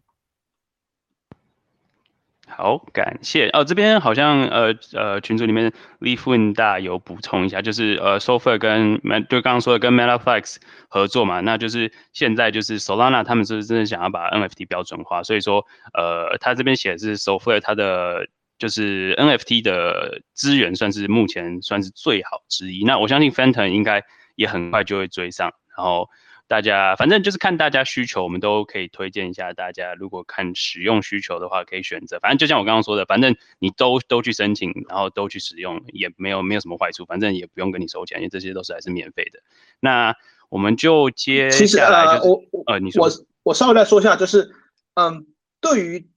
[2.56, 3.64] 好，感谢哦。
[3.64, 19.62] 这边好像呃呃群组里面 Leafwin 大有补充一下，就是呃 Sofa 跟 Man 就刚刚说的跟 Metaflex 合作嘛，那就是现在就是 Solana 他们是真的想要把 NFT 标准化，所以说呃他这边写的是 Sofa 它的就是 NFT
[19.62, 22.86] 的资源算是目前算是最好之一。
[22.86, 24.04] 那我相信 Phantom 应该
[24.36, 26.08] 也很快就会追上，然后。
[26.46, 29.54] 大家反正就是看大家需求，我们都可以推荐一下。
[29.54, 32.20] 大家如果看使用需求的话，可以选择。
[32.20, 37.06] 反正就像我刚刚说的，反正你都都去申请，然后都去使用，也没有没有什么坏处。
[37.06, 39.40] 反正也不用跟你收钱，因为这些都是还是免费的。
[39.80, 40.16] 那
[40.50, 43.12] 我们就接下来就我呃，你说我
[43.44, 44.54] 我稍微再说一下，就是
[44.96, 45.26] 嗯，
[45.60, 46.08] 对于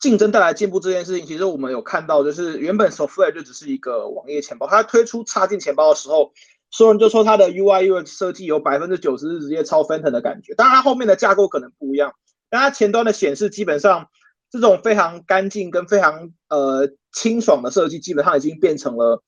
[0.00, 6.34] 竞争带来进步这件事情，其实我们有看到，就是原本 Software 就只是一个网页钱包，它推出插进钱包的时候。
[6.76, 12.12] 所有人就说它的 UI UX 设计有百分之九十是直接超 Phantom 的感觉，当然它后面的架构可能不一样，
[12.50, 14.08] 但它前端的显示基本上
[14.50, 19.22] 这种非常干净跟非常呃清爽的设计，基本上已经变成了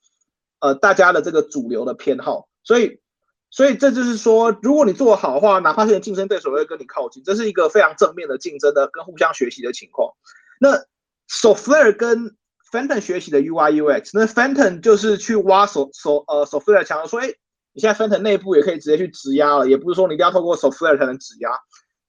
[0.60, 2.50] 呃大家的这个主流的偏好。
[2.64, 3.00] 所以，
[3.48, 10.12] 所以这就是说，如果你做好的话，哪怕是竞争对手会跟你靠近，这是一个非常正面的竞争的跟互相学习的情况。
[10.60, 10.84] 那
[11.30, 12.36] Software 跟
[12.70, 14.82] f e n t o n 学习的 UI UX，那 f e n t o n
[14.82, 17.28] 就是去挖手手呃 Software 墙，说哎，
[17.72, 21.50] 你现在 Phantom 内部也可以直接去质押了，也不是说你一定要透过 Software 才能质押，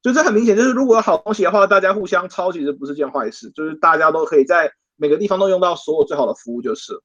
[0.02, 7.02] 就这很明显就是如果有好东西的话，大家互相抄其实不是件坏事，就是大家都可以在每个地方都用到所有最好的服务就是。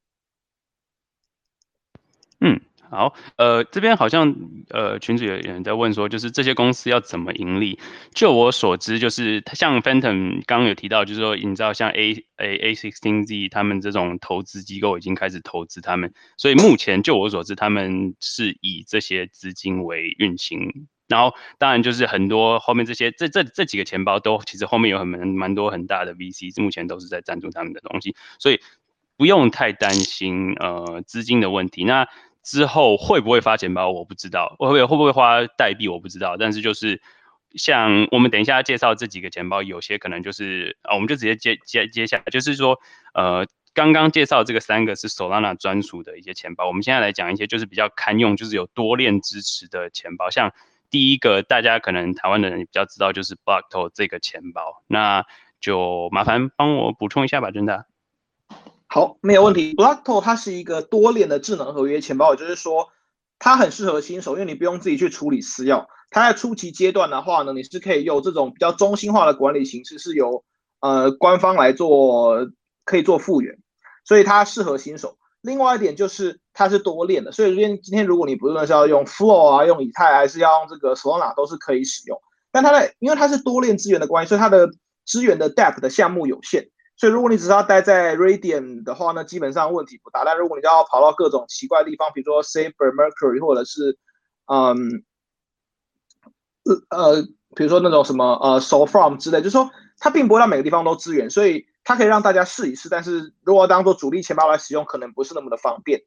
[2.40, 2.60] 嗯。
[2.94, 4.34] 好，呃，这边好像
[4.70, 7.78] 呃群主有人在问说，就是这些公司要怎么盈利？
[8.14, 20.86] 就我所知，就是像 Phantom 刚刚有提到，就是说你知道像 A A A sixteen Z 他们这种投资机构已经开始投资他们，所以目前就我所知，他们是以这些资金为运行。
[21.06, 28.58] 然后当然就是很多后面这些这这这几个钱包都其实后面有很蛮蛮多很大的 VC，目前都是在赞助他们的东西，所以
[29.18, 31.84] 不用太担心呃资金的问题。
[31.84, 32.08] 那
[32.44, 36.36] 之后会不会发钱包，我不知道；会不会会不会花代币，我不知道。
[36.36, 37.00] 但是就是
[37.56, 42.78] 像我们等一下介绍这几个钱包，有些可能就是啊，我们就直接接接接下来，就是说
[43.14, 46.66] 呃，刚刚介绍这个三个是 Solana 专属的一些钱包。
[46.66, 50.28] 我们现在来讲一些就是比较堪用，就是有多链支持的钱包。
[50.30, 50.52] 像
[50.90, 54.82] 第一个大家可能台湾的人比较知道，就是 Blockto 这个钱包。
[54.86, 55.24] 那
[55.60, 57.86] 就麻烦帮我补充一下吧，真的。
[58.94, 59.74] 好，没有问题。
[59.74, 62.90] Blockto 它是一个多链的智能合约钱包，也就是说，
[63.40, 65.84] 它很适合新手，因为你不用自己去处理私钥。
[66.10, 70.44] 它在初期阶段的话呢，你是可以用这种比较中心化的管理形式，是由
[70.78, 72.48] 呃官方来做，
[72.84, 73.58] 可以做复原，
[74.04, 75.18] 所以它适合新手。
[75.40, 82.16] 另外一点就是它是多链的，所以今天今天如果你不论是要用 Flow 啊，用以太，还是要用这个 Solana，都是可以使用。
[82.52, 84.70] 但它的因为它是多链资源的关系，所以它的
[85.04, 86.68] 资源的 Depth 的项目有限。
[86.96, 90.24] 所以，如果你只是要待在 Radiant 的话呢，基本上问题不大。
[90.24, 93.98] 但如果你要跑到各种奇怪的地方，比如说 Saber Mercury，或者是
[94.46, 95.02] 嗯
[96.90, 97.22] 呃，
[97.54, 102.88] 比如说那种什么呃 So From 之类，就是说它并不会让每个地方都支援，所以它可以让大家试一试。
[102.88, 106.02] 但是如果当做主力钱包来使用，可能不是那么的方便。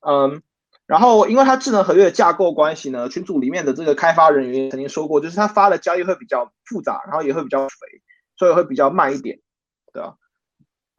[0.00, 0.42] 嗯，
[0.86, 7.76] 然后因为它智能合约的架构关系呢，群组里面的这个开发人员曾经说过，就是它发的交易会比较复杂，然后也会比较肥，
[8.36, 9.38] 所以会比较慢一点，
[9.92, 10.16] 对吧？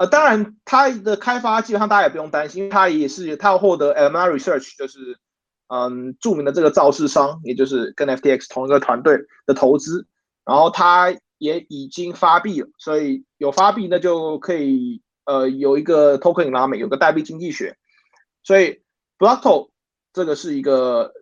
[0.07, 5.19] 当然，它的开发基本上大家也不用担心，因为它也是它要获得 m r Research，就是
[5.67, 10.07] 嗯著名的这个造势商，也就是跟 FTX 同一个团队的投资，
[10.45, 17.77] 然后它也已经发币了，所以有发币那就可以呃有一个 token 拉美，有个代币经济学，
[18.43, 18.81] 所以
[19.17, 19.69] Blockto
[20.13, 21.13] 这个是一个，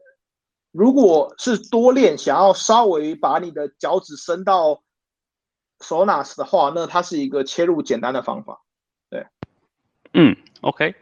[0.71, 4.81] 如果是多链想要稍微把你的脚趾伸到
[5.79, 8.61] Sonas 的话，那它是一个切入简单的方法。
[10.13, 10.95] 嗯，OK，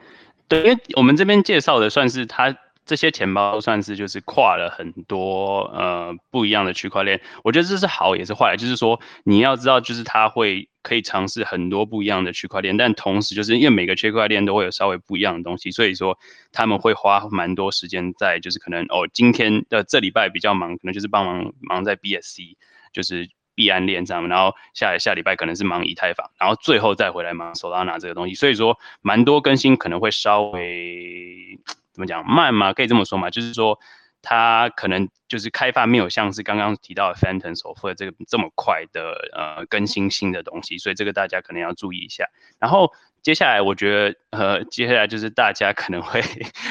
[0.47, 2.55] 对，因为我们这边介绍的算是它。
[2.85, 16.17] 这些钱包算是就是跨了很多呃不一样的区块链，我觉得这是好也是坏，就是说你要知道，就是它会可以尝试很多不一样的区块链，但同时就是因为每个区块链都会有稍微不一样的东西，所以说
[16.51, 22.55] 他们会花蛮多时间在就是可能哦今天的这礼拜比较忙，可能就是帮忙忙在 BSC
[22.91, 31.59] 就是币安链上，然后下下礼拜可能是忙以太坊，然后最后再回来忙 Solana 这个东西，所以说蛮多更新可能会稍微。
[31.91, 32.71] 怎么讲慢嘛？
[32.71, 33.77] 可以这么说嘛，就是说
[34.21, 42.23] 它可能就是开发没有像是刚刚提到的 Phantom 首付的这个这么快的呃更新新的东西，所以这个大家可能要注意一下。
[42.57, 46.21] 然后接下来我觉得呃接下来就是大家可能会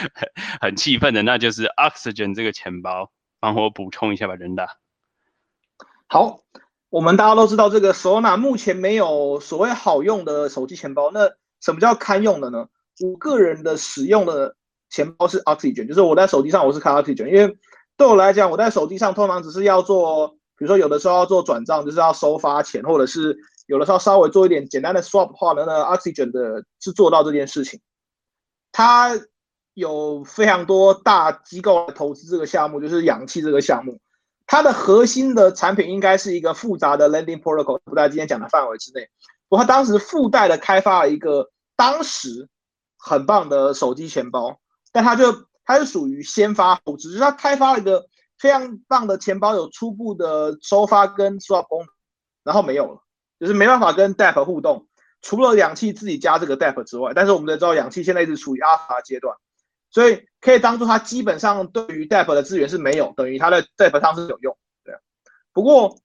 [0.62, 4.78] 很气愤的，那就是 Oxygen 这个钱包，帮我补充一下吧，人大。
[6.06, 6.38] 好，
[6.90, 12.66] 我们大家都知道这个 Solana 目前没有所谓好用的手机钱包，那什么叫堪用的呢？
[13.00, 14.54] 我个人的使用的。
[14.90, 17.54] 钱包是 Oxygen，就是我在手机上我是开 Oxygen，因为
[17.98, 27.78] 对我来讲，我在手机上通常只是要做，比如说有的时候要做转账，就是要收发钱，或者是有的时候稍微做一点简单的 swap 的话呢，那 Oxygen 的是做到这件事情。
[28.72, 29.12] 它
[29.74, 34.00] 有非常多大机构投资这个项目，就是氧气这个项目。
[34.48, 39.08] 它的核心的产品应该是一个复杂的 Lending Protocol，不在今天讲的范围之内。
[39.48, 42.48] 不过当时附带的开发了一个当时
[42.96, 44.58] 很棒的手机钱包。
[44.90, 48.06] 但它就它是属于先发后支，就是它开发了一个
[48.38, 51.86] 非常棒的钱包，有初步的收发跟 swap 功，
[52.42, 53.02] 然后没有了，
[53.38, 54.88] 就是没办法跟 DApp 互动，
[55.20, 59.36] 除了氧气自己加这个 DApp 之外，但是我们都知道氧气现在一直处于 alpha 阶段，
[59.90, 64.94] 所以可以当做它基本上对于 DApp 的资源是没有，等于它的 DApp 上是有用，对。
[65.52, 65.98] 不过，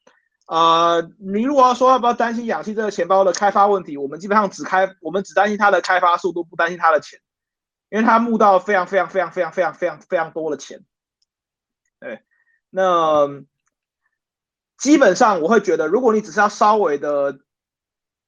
[0.47, 7.19] 呃，你如果要说要不要担心氧气这个钱包的开发问题，我们基本上只开，我们只担心它的开发速度，不担心它的钱。
[7.89, 10.83] 因为它募到非常非常非常非常非常非常非常多的钱，
[11.99, 12.23] 对，
[12.71, 13.43] 那
[14.79, 17.37] 基本上我会觉得，如果你只是要稍微的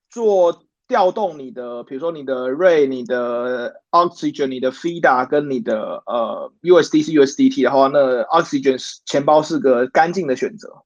[0.08, 10.84] 做调动你的，比如说你的 Ray、你的 Oxygen、你的 FIDA 跟你的呃 USDC、USDT 的话，那 Oxygen 钱包是个干净的选择。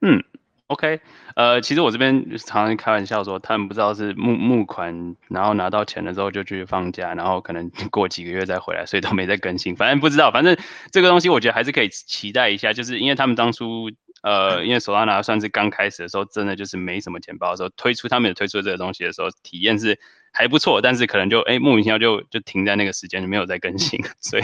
[0.00, 0.22] 嗯。
[0.68, 0.98] OK，
[1.36, 9.76] 呃，其实我这边常常开玩笑说，他们不知道是募募款，然后拿到钱了之后就去放假，然后可能过几个月再回来，所以都没再更新。
[9.76, 10.56] 反正不知道，反正
[10.90, 13.90] 这个东西我觉得还是可以期待一下，就是因为他们当初，
[14.24, 20.00] 呃，因为索拉拿算是刚开始的时候，真的就是没什么钱包的时候，推出他们也推出这个东西的时候，体验是
[20.32, 24.42] 还不错，但是可能就哎莫名其妙就就停在那个时间，就没有再更新， 所以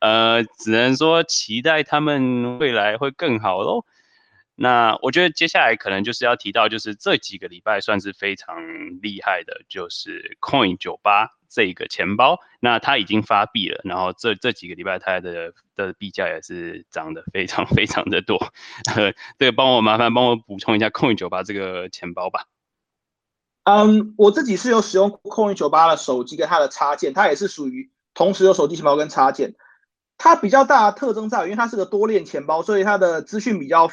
[0.00, 3.84] 呃，只能说期待他们未来会更好喽。
[4.58, 8.56] 那我觉得接下来可能就是要提到，就是这几个礼拜算是非常
[9.02, 18.50] 厉害的，就是 Coin 九八这个钱包，那它已经发币了，然后这这几个礼拜它的的币价也是涨得非常非常的多。
[19.38, 22.46] 这个帮我麻烦帮我补充一下 Coin 九八这个钱包吧。
[23.64, 29.54] 嗯，我自己是有使用 Coin 九八的手机跟它的插件，它也是属于同时有手机钱包跟插件。
[30.16, 33.90] 它比较大的特征在于，因为它是个多链钱包，所以它的资讯比较。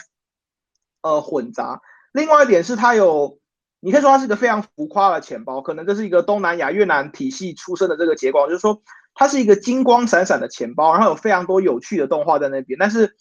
[1.04, 1.82] 呃，混杂。
[2.12, 3.38] 另外一点是，它有，
[3.80, 8.82] 你可以说它是一个非常浮夸的钱包，可能这是一个东南亚越南体系出身的这个结构，就是说
[9.14, 12.80] 它是一个金光闪闪的钱包，然后有非常多有趣的动画在那边。
[12.80, 13.16] 但是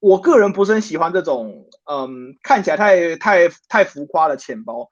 [0.00, 4.88] 我个人不是很喜欢这种，嗯，看起来太太太浮夸的钱包。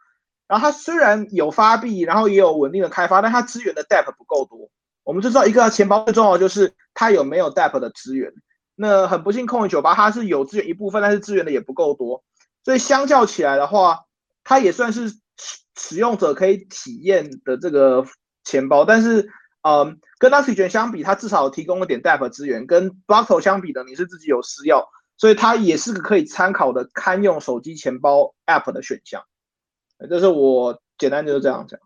[0.48, 4.70] 然后它虽然有发币，然后也有稳定的开发，但它资源的 DApp 不够多。
[5.02, 8.32] 我们就知道一个钱包最重要的就是它有没有 DApp 的资源。
[8.78, 12.22] 那很不幸，Coin 九八它是有资源一部分，但是资源的也不够多，
[12.62, 14.04] 所以相较起来的话，
[14.44, 15.10] 它也算是
[15.78, 18.04] 使用者可以体验的这个
[18.44, 18.84] 钱包。
[18.84, 19.30] 但是，
[19.62, 24.84] 嗯，跟 Oxygen 相比，它至少提供了点 DAP 资源；跟 Blockto 相比的，你是自己有私钥，
[25.16, 29.24] 所以它也是个可以参考的堪用手机钱包 App 的选项。
[30.10, 31.80] 这是我简单就是这样讲。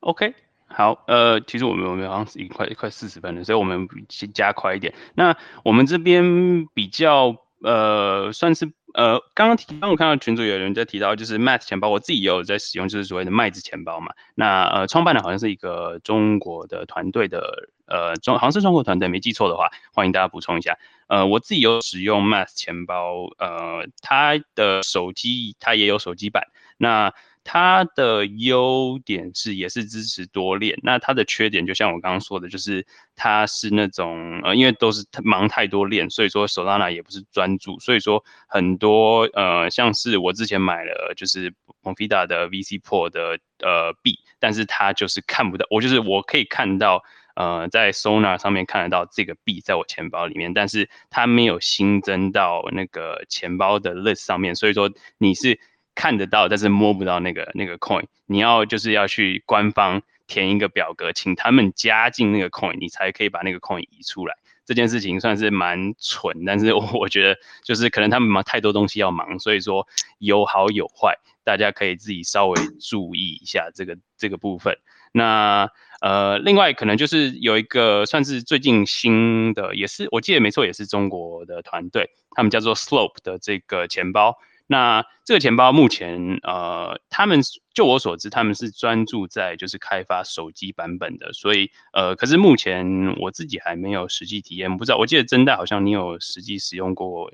[0.00, 0.34] OK。
[0.76, 4.92] 好，呃，其实我们我们好像是一快快四十分了，所以我们先加快一点。
[5.14, 14.12] 那我们这边比较呃，算是呃，刚刚提，刚我看到群主有人在提到，就是 Math 钱包，我自己也有在使用，就是所谓的麦子钱包嘛。
[14.34, 20.76] 那呃，创办的好像是一个中国的团队的，呃，中好像是中国团队，没记错的话，欢迎大家补充一下。
[21.06, 27.14] 呃，我自己有使用 Math 钱包，呃，它的手机它也有手机版，那。
[27.48, 32.84] 它的优点是也是支持多链，那它的缺点就像我刚刚说的，就是
[33.14, 47.04] 它是那种呃，因为都是忙太多链，所以说手拉拿也不是专注，所以说很多呃，像是我之前买了就是 Bonfida 的 VC Pro 的呃币，但是它就是看不到，我就是我可以看到
[47.36, 55.60] 呃在 Sonar 上面看得到这个币在我钱包里面，但是它没有新增到那个钱包的 list 上面，所以说你是。
[55.96, 64.36] 看得到，但是摸不到那个那个 coin，你要就是要去官方填一个表格，请他们加进那个 coin，你才可以把那个 coin 移出来。
[64.64, 69.86] 这件事情算是蛮蠢，但是 我觉得就是可能他们忙太多东西要忙，所以说
[70.18, 74.76] 有好有坏，大家可以自己稍微注意一下这个这个部分。
[75.12, 75.70] 那
[76.00, 84.36] 呃，另外可能就是有一个算是最近新的，也是我记得没错，也是中国的团队，他们叫做 Slope 的这个钱包。
[84.68, 87.40] 那这个钱包目前，呃，他们
[87.72, 94.98] 就我所知，他们是专注在就是开发手机版本的，所以呃，可是目前我自己还没有实际体验，不知道。
[94.98, 97.30] 我记得真代好像你有实际使用过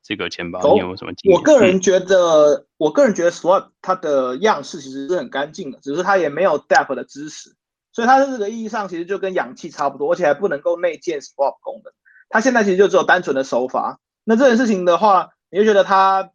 [0.00, 1.36] 这个钱包，你有什么经验？
[1.36, 7.56] 我个人觉得，我个人觉得 Swap 它的样式其实是很干净的，只是它也没有 Dap 的支持，
[7.90, 11.92] 所以它在这个意义上其实就跟氧气差不多，而且还不能够内建 Swap 功能。
[12.28, 13.98] 它现在其实就只有单纯的手法。
[14.22, 16.30] 那这件事情的话，你就觉得它。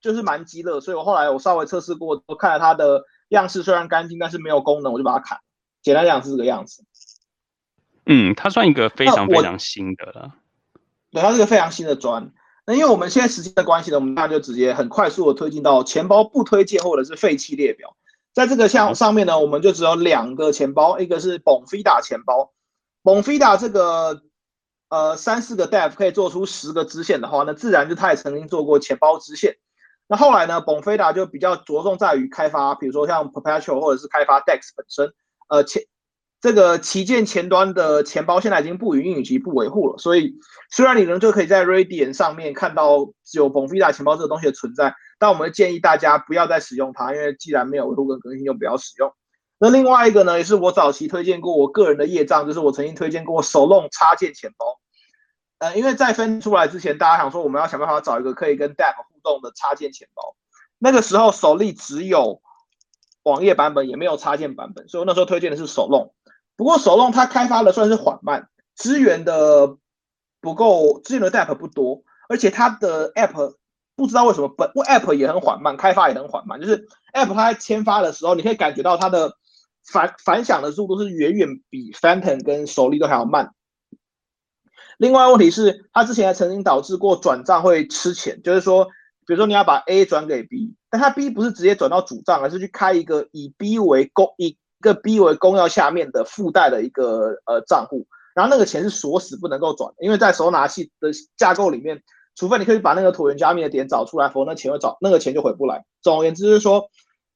[0.00, 5.38] 就是蛮激乐，所以我后来我稍微测试过，我看了它的样式，虽然干净，但是没有功能，我就把它砍。
[5.82, 6.84] 简单讲是这个样子。
[8.06, 10.34] 嗯，它算一个非常非常新的了。
[11.10, 12.32] 对，它是个非常新的砖。
[12.66, 17.96] 那因为我们现在时间的关系呢，我们那就直接很快速的推进到钱包不推荐或者是废弃列表。
[18.32, 22.52] 在这个项上面呢，我们就只有两个钱包，一个是 Bonfida 钱包。
[23.02, 24.22] Bonfida 这个
[24.88, 29.56] 呃三四个 Def 可以做出十个支线的话，那自然就他也曾经做过钱包支线。
[30.10, 35.08] 那后来呢？bonfida 就比较着重在于开发，比如说像 perpetual 或者是开发 dex 本身。
[35.48, 35.84] 呃，前
[36.40, 40.34] 这个旗舰前端的钱包现在已经不允许不维护了，所以
[40.68, 49.12] 虽然你仍旧可以在 Radian 上面看到有 bonfida 钱包这个东西的存在，但我们建议大家不要再使用它，因为既然没有维护跟更新，就不要使用。
[49.60, 54.80] 那另外一个呢，也是我早期推荐过我个人的业障，就是我曾经推荐过手弄插件钱包。
[55.60, 60.36] 呃，因为在分出来之前，大家想说我们要想办法找一个可以跟 Dap 动的插件钱包。
[60.78, 62.40] 那个时候手力只有
[63.22, 66.14] 网页版本，也没有插件版本，所以我那时候推荐的是手弄。
[66.56, 69.76] 不过手弄它开发的算是缓慢，资源的
[70.40, 73.54] 不够，资源的 Dap 不多，而且它的 App
[73.96, 76.60] 不知道为什么本 App 也很缓慢，开发也很缓慢。
[76.60, 79.34] 就是 App 它在签发的时候，你可以感觉到它的
[79.84, 83.54] 反反响的速度是远远比 Phantom 跟手力都还要慢。
[84.96, 88.86] 另外问题是，它之前还曾经导致过转账会吃钱，就是说，
[89.30, 102.02] 比如说你要把 A 转给 B，但它 B 不是直接转到主账，而是去开一个以 B 为公一个 B 为公钥下面的附带的一个呃账户，然后那个钱是锁死不能够转，因为在手拿器的架构里面，
[102.34, 105.84] 除非你可以把那个椭圆加密的点找出来，否则那钱会找那个钱就回不来。
[106.02, 106.90] 总而言之就是说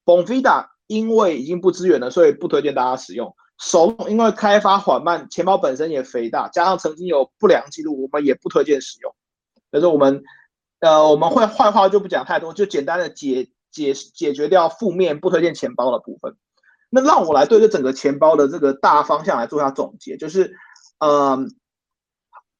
[0.05, 3.33] ，Bonfida 因为已经不支援了，所以不推荐大家使用。
[3.61, 9.15] 手因为开发缓慢，钱包本身也肥大，加上曾经有不良记录，我们也不推荐使用。
[9.71, 10.25] 但是我们，
[10.85, 16.37] 呃，我们会坏话就不讲太多，就简单的解解解决掉负面不推荐钱包的部分。
[16.91, 20.55] 那让我来对这整个钱包的这个大方向来做一下总结，就是，
[20.99, 21.57] 嗯，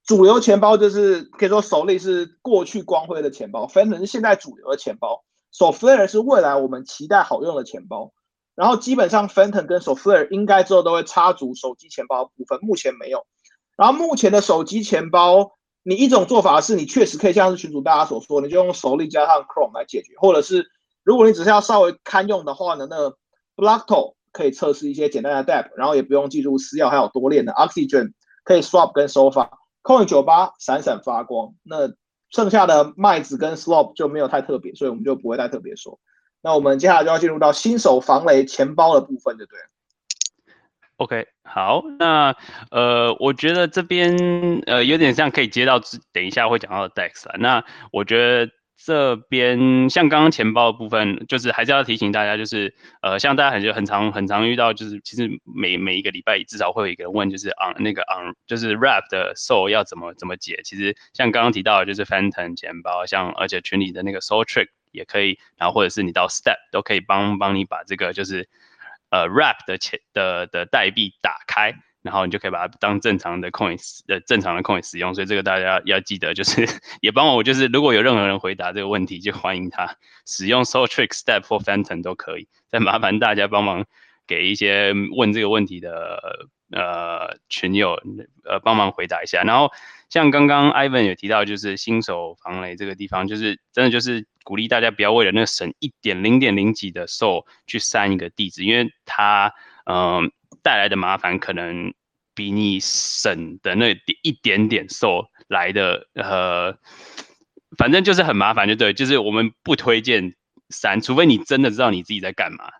[0.07, 5.23] 主流钱包就是可以说手里是过去光辉的钱包 f a n t o 是现在主流的钱包
[5.53, 8.13] s o f l a r 是未来我们期待好用的钱包。
[8.55, 13.27] 然后基本上，Phantom 跟 s o f l a r 应该之后都会插足手机钱包部分，目前没有。
[13.77, 15.57] 然后目前的手机钱包，
[15.87, 20.67] 你一种做法是你确实可以像是群主大家所说，你就用手力加上 Chrome 来解决，或者是
[21.05, 23.13] 如果你只是要稍微堪用的话呢，那
[23.55, 28.15] Blockto 可以测试一些简单的 Dap，然后也不用记住私钥，还有多链的 Oxygen
[28.45, 31.55] 可以 Swap 跟收发，Coin 九八闪闪发光。
[31.63, 31.93] 那
[32.31, 36.01] 剩下的麦子跟 Swap 就没有太特别，所以我们就不会太特别说。
[36.41, 39.59] 那我们接下来就要进入到新手防雷钱包的部分，对不对
[40.97, 42.35] ？OK，好，那
[42.71, 44.17] 呃，我觉得这边
[44.67, 45.81] 呃有点像可以接到，
[46.13, 47.37] 等一下会讲到的 Dex 啊。
[47.39, 60.61] 那我觉得这边像刚刚钱包的部分，就是还是要提醒大家，就是呃，像大家很就很常很常遇到，就是其实每每一个礼拜至少会有一个问，就是 on 那个 on 就是 Wrap 的 Soul 要怎么怎么解。
[60.65, 64.69] 其实像刚刚提到的，就是 Phantom 钱包，像而且群里的那个 Soul Trick。
[64.95, 68.49] 也可以，然后或者是你到 Step 都可以帮帮你把这个就是
[69.11, 71.75] 呃 Wrap 的钱的的代币打开。
[72.05, 76.69] 然后你就可以把它当正常的 coins 呃正常的 coin 使用，所以这个大家要记得，就是
[77.01, 79.97] 也帮我，就是如果有任何人回答这个问题，就欢迎他
[80.27, 82.47] 使用 Soul Trick Step for Phantom 都可以。
[82.71, 83.87] 再麻烦大家帮忙
[84.27, 86.21] 给一些问这个问题的
[86.71, 88.01] 呃群友
[88.45, 89.43] 呃帮忙回答一下。
[89.43, 89.71] 然后
[90.09, 99.53] 像刚刚 Ivan 有提到，就是新手防雷这个地方，就是真的就是鼓励大家不要为了那省一点零点零几的 SO 去删一个地址，因为它
[99.87, 100.33] 嗯。
[100.63, 101.93] 带来的麻烦可能
[102.35, 106.79] 比你省的那一点点受来的，呃，
[107.77, 110.35] 反正就是很麻烦，就对，就是我们不推荐
[110.71, 112.71] 删，除非你真的知道你自己在干嘛，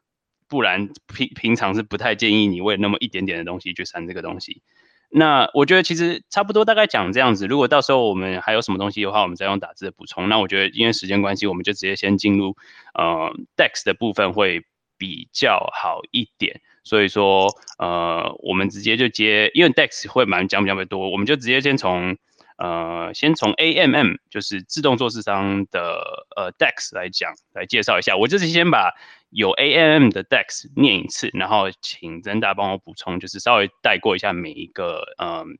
[0.49, 4.63] 不然平平常是不太建议你为那么一点点的东西去删这个东西。
[5.11, 10.29] 那我觉得其实差不多大概讲这样子，如果到时候我们还有什么东西的话，我们再用打字的补充。
[10.29, 12.57] 那我觉得因为时间关系，我们就直接先进入
[12.95, 14.65] 呃 Dex 的部分会
[14.99, 16.61] 比较好一点。
[16.83, 22.17] 所以说，呃，我们直接就接，因为 Dex 会蛮讲比较多，我们就直接先从，
[22.59, 28.17] 呃，先从 AMM 就是自动做市商的呃 Dex 来讲，来介绍一下。
[28.17, 28.91] 我就是先把
[29.35, 35.59] 有 AM 的 Dex 念一次，然后请曾大帮我补充，就是稍微带过一下每一个嗯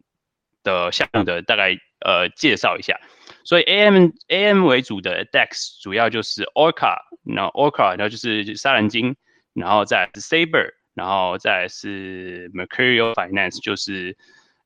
[0.63, 2.99] 的项目的大概呃介绍一下。
[3.45, 9.17] 所以 AM AM 为主的 Dex 主要就是 Orca，那 Orca，然后就是杀人鲸，
[9.53, 10.71] 然后再是 Saber。
[10.97, 14.17] 然后再是 Mercurial Finance，就是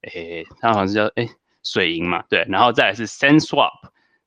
[0.02, 1.26] 诶，它好像是叫诶
[1.62, 2.44] 水银嘛，对。
[2.50, 3.72] 然后再是 Send Swap，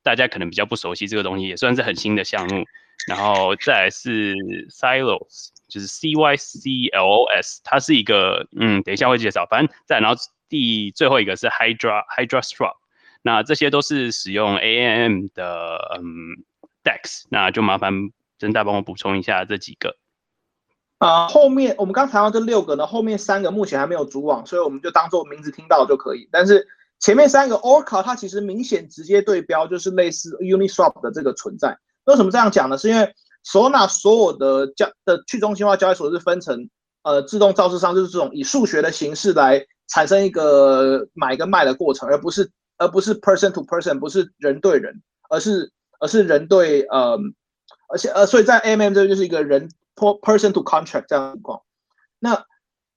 [0.01, 2.65] 大家可能比较不熟悉这个东西，也算是很新的项目。
[3.07, 4.35] 然后再是
[4.69, 9.45] Silos，就是 C Y C L O S，它是一个嗯，等一下会介绍。
[9.49, 12.75] 反正再然后第最后一个是 Hydra Hydra Swap，
[13.21, 16.43] 那这些都是使用 A M M 的嗯
[16.83, 19.97] Dex，那就麻烦真大帮我补充一下这几个。
[20.99, 26.29] 啊，后面我们刚谈到这六个呢，后面三个目前还没有组网，所以我们就当做名字听到就可以。
[26.31, 26.67] 但是
[26.99, 31.75] 前面三个 Orca 它其实明显直接对标，就是类似 Uniswap 的这个存在。
[32.11, 32.77] 为什么这样讲呢？
[32.77, 33.01] 是因为
[33.43, 36.69] s o n a 所有的交的去中心化交易所是分成
[37.03, 47.17] 呃自动造市商，就是这种以数学的形式来产生一个买跟卖的过程，而不是而不是 person to person，不是人对人，而是而是人对呃，
[47.89, 49.69] 而且呃，所以在 AMM 这边就是一个人。
[49.93, 51.61] po person to contract 这样的情况，
[52.17, 52.33] 那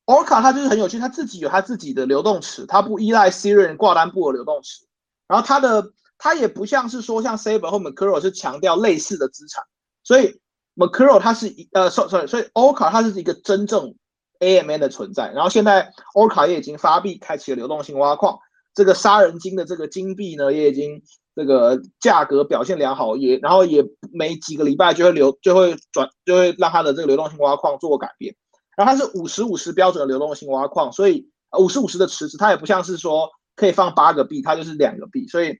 [0.06, 4.86] Orca 它就是很有趣，它自己有它自己的流动池，它不依赖 s i r i n 挂单部的流动池，
[5.26, 5.90] 然后它的
[6.24, 9.62] 它也不像是说像 Saber 或 Mercurial 是强调类似的资产，
[10.02, 10.40] 所以
[10.74, 13.94] Mercurial 它是一呃，sorry，所以 Orca 它是一个真正
[14.40, 18.38] AMN 的存在，然后现在 Orca 也已经发币开启了流动性挖矿，
[18.74, 21.02] 这个杀人金的这个金币呢也已经。
[21.36, 28.32] 这个价格表现良好，也然后也每几个礼拜就会流就会转就会让它的这个流动性挖矿做改变，
[28.76, 35.58] 然后它是五十五十标准的流动性挖矿，所以五十五十的池子它也不像是说可以放八个币，它就是两个币，所以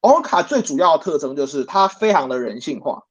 [0.00, 3.04] Orca 最主要的特征就是它非常的人性化，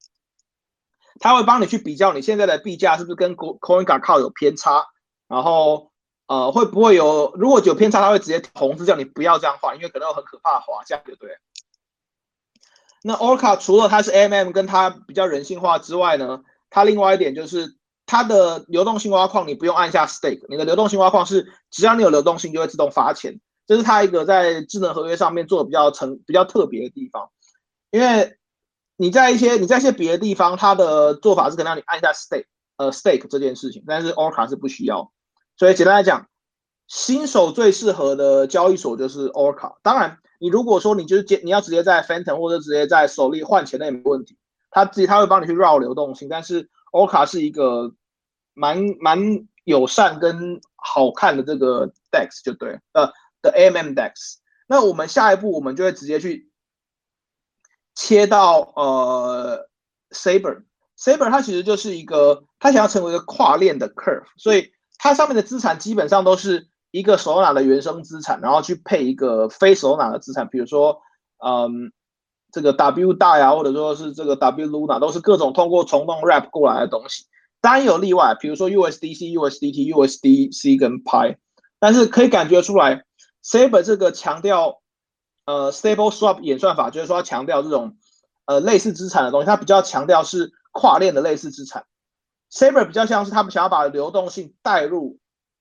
[1.20, 4.88] 它会帮你去比较你现在的币价是不是跟 CoinGecko 有偏差，
[5.28, 5.90] 然后。
[6.30, 7.34] 呃，会不会有？
[7.40, 11.32] 如果有偏差，它会直接红字叫你不要这样画，因为可能有很可怕的滑价，对不对？
[13.02, 27.30] 那 Orca 除了它是 MM 跟它比较人性化之外呢，它另外一点就是它的流动性挖矿，你不用按下 Stake，你的流动性挖矿是只要你有流动性就会自动发钱，这是它一个在智能合约上面做的比较成比较特别的地方。
[27.92, 28.36] 因为
[28.98, 32.48] 你在一些你在一些别的地方，它的做法是可能让你按一下 Stake，
[32.78, 35.12] 呃，Stake 这件事情，但是 Orca 是不需要。
[35.56, 36.28] 所以简单来讲，
[36.88, 39.76] 新手最适合的交易所就是 Orca。
[39.84, 44.36] 当然，你如果说你就是接你要直接在 Phantom 或者直接在手里换钱，那也没问题。
[44.72, 47.94] 他自己他会帮你去绕流动性，但是 Orca 是一个
[48.56, 53.12] 蛮蛮友善跟好看的这个 Dex 就对，呃
[53.42, 54.38] 的 AMM Dex。
[54.68, 56.52] 那我们下一步我们就会直接去
[57.96, 59.68] 切到呃
[60.12, 60.64] Saber。
[60.98, 64.72] Saber 它其实就是一个，它想要成为一个跨链的 Curve，所以。
[65.02, 71.00] 它上面的资产基本上都是一个首拿的原生资产，然后去配一个非首拿的资产，比如说，
[71.42, 71.94] 嗯，
[72.52, 77.24] 这个 W 大呀，或者说是这个 W Luna，都是各种通过虫洞 wrap 过来的东西。
[77.62, 81.38] 当然有例外，比如说 USDC、USDT、USDC 跟 Pi，
[81.80, 83.06] 但是可以感觉出来
[83.44, 84.82] ，Saber 这个强调
[85.46, 87.98] 呃 Stable Swap 演算法，就是说要强调这种
[88.46, 91.86] 呃类似资产的东西，它比较强调是跨链的类似资产。
[92.52, 95.20] Saber 比较像是他们想要把流动性带入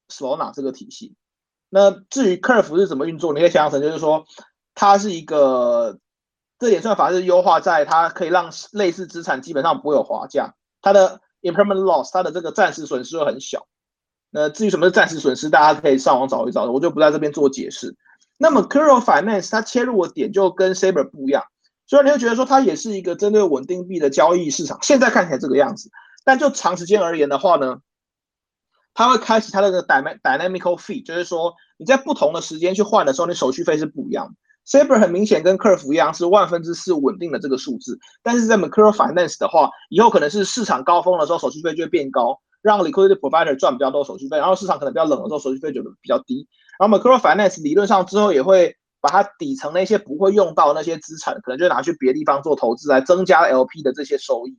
[0.09, 1.15] Solana 这个体系。
[1.71, 4.25] 那至于 Curve 是怎么运作，你可以想象成就是说，
[4.75, 5.99] 它是一个
[6.59, 13.67] 这演算法是优化在它可以让类似资产基本上不会有滑价，它的 impermanent loss 它的这个暂时损失会很小。
[14.31, 17.95] 那至于什么是暂时损失，大家可以上网找一找，我就不在这边做解释。
[18.37, 21.43] 那么 c u r o Finance 它切入的点就跟 Saber 不一样，
[21.87, 25.91] 虽然你会觉得说它也是一个针对稳定币的交易市场，现在看起来这个样子，
[26.25, 27.79] 但就长时间而言的话呢，
[28.95, 34.35] 它会开启它那个 dynamical fee，就是说你在不同的时间去换的时候，你手续费是不一样的。
[34.69, 46.47] Saber 很明显跟 Curve 一样是万分之四稳定的这个数字，但是在 Macro Finance 的话，以后可能是市场高峰的时候手续费就会变高，让 Liquidity Provider 赚比较多手续费，然后市场可能比较冷的时候手续费就比较低。
[46.79, 54.57] 然后 Macro Finance 理论上之后也会把它底层那些不会用到那些资产，可能就拿去别地方做投资来增加 LP 的这些收益，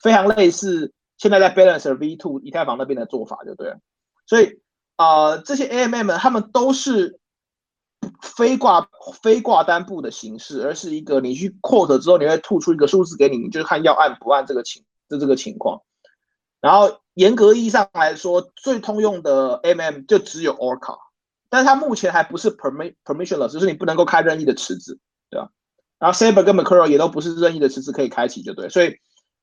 [0.00, 3.78] 非常类似现在在 Balancer V2 以太坊那边的做法，就对了。
[4.26, 4.60] 所以
[4.96, 7.18] 啊，这些 AMM 他们都是。
[8.22, 8.86] 非挂
[9.22, 15.80] 非挂单部的形式，而是一个你去 quote 之后，你会吐出一个数字给你，你就看要按不按这个情就这个情况。
[16.60, 20.96] 然后严格意义上来说，最通用的 MM 就只有 Orca，
[21.50, 24.98] 但是它目前还不是 permission permissionless，就是你不能够开任意的池子，
[25.28, 25.50] 对吧？
[25.98, 28.70] 然后 Saber 跟 Macro 也都不是任意的池子可以开启，就对。
[28.70, 28.96] 所以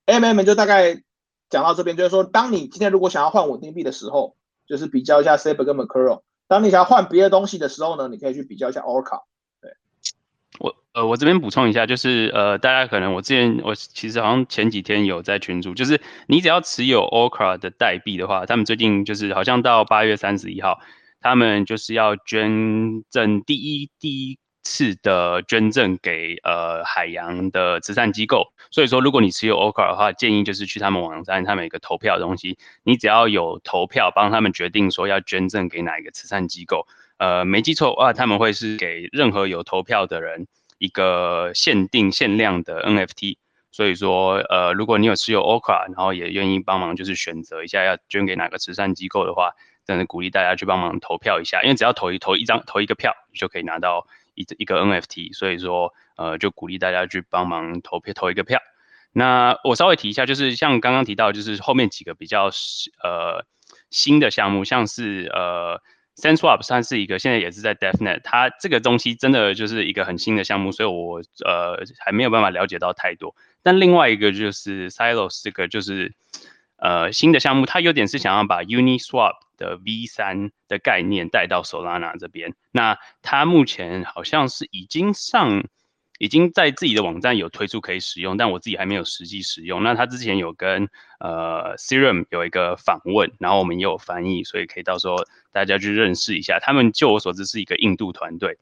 [0.07, 1.03] MM 就大概
[1.51, 4.35] 讲到这边，就是说，当你今天如果想要换稳定币的时候，
[4.67, 6.21] 就是比较一下 Saber 跟 Macro。
[6.47, 9.21] 当你想要换别的东西的时候呢，你可以去比较一下 Orca。
[10.59, 20.79] 我呃，我这边补充一下，就是呃，大家可能我之前我其实好像前几天有在群组，就是你只要持有 Okra 的代币的话，他们最近就是好像到八月三十一号，
[21.21, 24.39] 他们就是要捐赠第一第一。
[24.67, 36.85] 次的捐赠给呃海洋的慈善机构，所以说如果你持有 o c a 的话，建议就是去他们网站，他们有个投票的东西，你只要有投票帮他们决定说要捐赠给哪一个慈善机构，
[37.17, 40.47] 呃没记错啊，他们会是给任何有投票的人
[40.79, 43.37] 一个限定限量的 NFT，
[43.71, 49.53] 所以说呃如果你有持有 o c a 然后也愿意帮忙就是选择一下要捐给哪个慈善机构的话，
[49.85, 54.05] 真的鼓励大家去帮忙投票一下，因为只要投一投一张投一个票，就可以拿到。
[54.37, 58.61] 一一个 NFT，所以说，呃，就鼓励大家去帮忙投票投一个票。
[59.11, 62.51] 那我稍微提一下，就是像刚刚提到，就是后面几个比较
[63.03, 63.45] 呃
[63.89, 65.81] 新的项目，像是呃
[66.15, 73.35] SenseSwap 算是一个现在也是在 DevNet，它这个东西真的就是一个很新的项目，所以我呃还没有办法了解到太多。
[73.63, 76.13] 但另外一个就是 Silos 这个就是
[76.77, 79.33] 呃新的项目，它有点是想要把 Uniswap。
[79.57, 85.63] 的 V 三的概念带到 Solana 这边，那它目前好像是已经上，
[86.19, 89.81] 已经在自己的网站有推出可以使用，但我自己还没有实际使用。
[89.81, 90.87] 那他之前有跟
[91.19, 95.15] 呃 Serum 有一个访问，然后我们也有翻译，所以可以到时候
[95.51, 96.59] 大家去认识一下。
[96.61, 98.59] 他们就我所知是一个印度团队，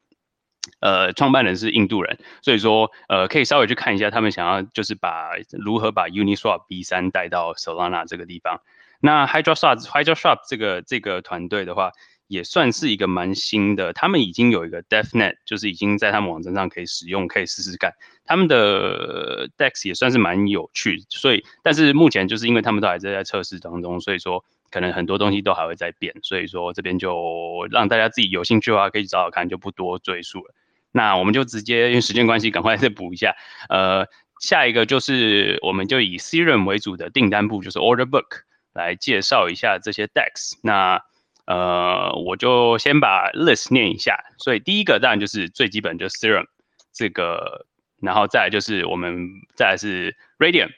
[0.79, 8.61] 呃，创办人是印度人，所以说呃可以稍微去看一下他们想要就是把如何把 Uniswap V 三带到 Solana 这个地方。
[8.99, 10.27] 那 h y d r o s h o p h y d r o s
[10.27, 11.91] h o p 这个这个团队的话，
[12.27, 13.93] 也算是一个蛮新的。
[13.93, 17.91] 他们已经有一个 DevNet，就是已经在他们网站上可以使用，可以试试看。
[18.25, 26.13] 他们的 Dex 也算是蛮有趣，所以但是目前就是因为他们都还在在测试当中，所以说可能很多东西都还会在变。
[26.23, 30.53] 所以说这边就让大家自己有兴趣的话可以找找看，就不多赘述了。
[30.91, 33.35] 那我们就直接因为时间关系，赶快再补一下。
[33.69, 34.05] 呃，
[34.39, 38.43] 下一个就是我们就以 Serum 为主的订单部，就是 Order Book。
[38.75, 41.01] 来介绍一下这些 DEX，那
[41.45, 44.19] 呃，我就先把 list 念一下。
[44.37, 46.45] 所以第一个当然就是最基本，就是 Serum
[46.91, 47.65] 这个，
[48.01, 50.71] 然后再就是我们再来是 Radium、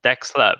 [0.00, 0.56] DEX Lab，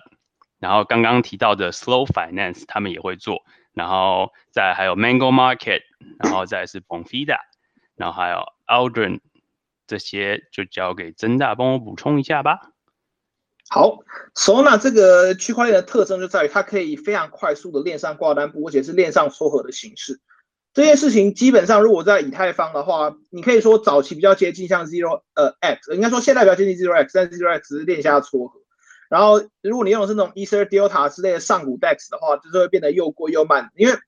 [0.58, 3.42] 然后刚刚提到的 Slow Finance 他们也会做，
[3.74, 5.82] 然后再还有 Mango Market，
[6.18, 7.38] 然后再是 Bonfida，
[7.94, 9.20] 然后还有 Aldrin，
[9.86, 12.72] 这些就交给曾大帮我补充一下吧。
[13.68, 13.98] 好
[14.34, 20.20] ，Solana 这个区块链的特征就在于它可以非常快速的链上挂单，而且是链上撮合的形式。
[20.72, 28.60] 这件事情基本上，如果在以太坊的话，你可以说早期比较接近像 Zero 呃 X，应该说现在比较接近 Zero X，但 Zero X 是链下撮合。
[29.08, 33.98] 然后如果你用的是那种 Ether Delta 之类的上古 DEX 的话，就是会变得又贵又慢，因为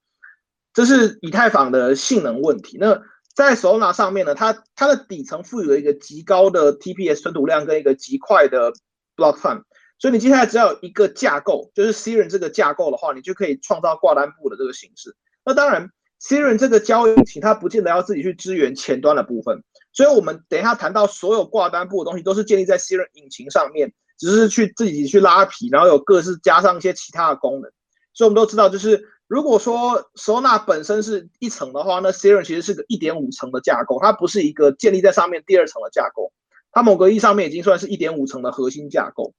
[0.73, 2.79] 这是以太坊的性能问题。
[2.81, 3.01] 那
[3.35, 8.73] 在 Solana 上面呢，它它的底层赋予了一个极高的 TPS 存储量跟一个极快的。
[9.19, 9.65] block time，
[9.99, 15.17] 所以你接下来只要有一个架构，就是 Serum 这个架构的话，你就可以创造挂单部的这个形式。
[15.45, 15.91] 那当然
[16.23, 27.71] ，Serum 这个交易引擎它不见得要自己去支援前端的部分，所以我们等一下谈到所有挂单部的东西都是建立在 Serum 引擎上面，只是去自己去拉皮，然后有各式加上一些其他的功能。
[28.13, 36.33] 所以我们都知道，就是如果说 Solana 本身是一层的话，那 Serum 其实是个一点五层的架构，它不是一个建立在上面第二层的架构。
[36.73, 39.35] 它某个意义上面已经算是一点五层的核心架构。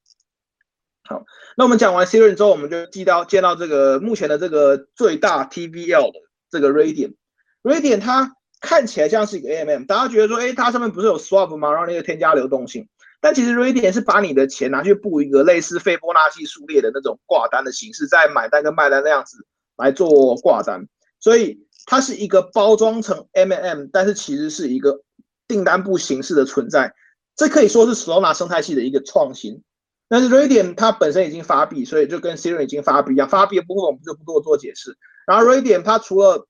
[1.04, 1.26] 好，
[1.58, 6.20] 那我们讲完 Siren 之后，我们就记到见到这个目前的这个最大 TVL 的
[6.50, 7.16] 这个 Radian。
[7.64, 11.72] Radian 它看起来像是一个 AMM，大家觉得说，哎，它上面不是有 Swap 吗？
[11.72, 12.88] 然后那个添加流动性，
[13.22, 19.46] 但其实 Radiant 是把你的钱拿去布一个类似斐波那契数列的那种挂单的形式，在买单跟卖单那样子
[19.76, 20.88] 来做挂单，
[21.20, 25.02] 所以它是一个包装成 MM，但是其实是一个
[25.48, 26.94] 订单部形式的存在，
[27.36, 29.64] 这可以说是 Solana 生态系的一个创新。
[30.08, 34.98] 但是 Radiant 它本身已经发币，所以就跟 Siren 已经发币一样，发币的部分我们就不多做解释。
[35.28, 36.48] 然后 Radiant 它除了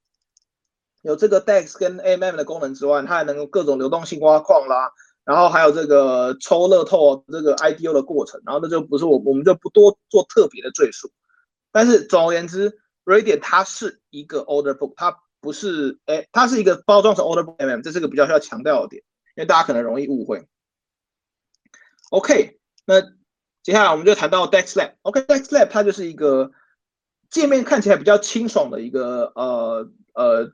[1.02, 4.92] 有这个 DEX 跟 MM 的功能之外，它还能够各种流动性挖矿啦，
[5.30, 8.42] 然后还有这个抽乐透这个 IDO 的过程。
[8.44, 11.12] 然后那就不是我我们就不多做特别的赘述。
[11.72, 19.04] 但是总而言之，Radiant 它是一个 Order Book，它不是哎，它是一个包装成 Order Book MM，这是个比较需要强调的点，
[19.36, 20.48] 因为大家可能容易误会。
[22.10, 23.20] OK，那。
[23.62, 24.94] 接下来我们就谈到 DexLab。
[25.02, 26.50] OK，DexLab 它就是一个
[27.30, 30.54] 界面看起来比较清爽的一个呃呃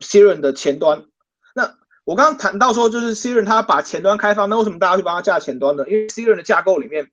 [0.00, 1.06] Siren 的前端。
[2.06, 5.84] 我刚刚谈到说，就是 Siren 它把前端开放，那为什么大家去帮它架前端呢？
[5.88, 7.10] 因为 Siren 的架构里面，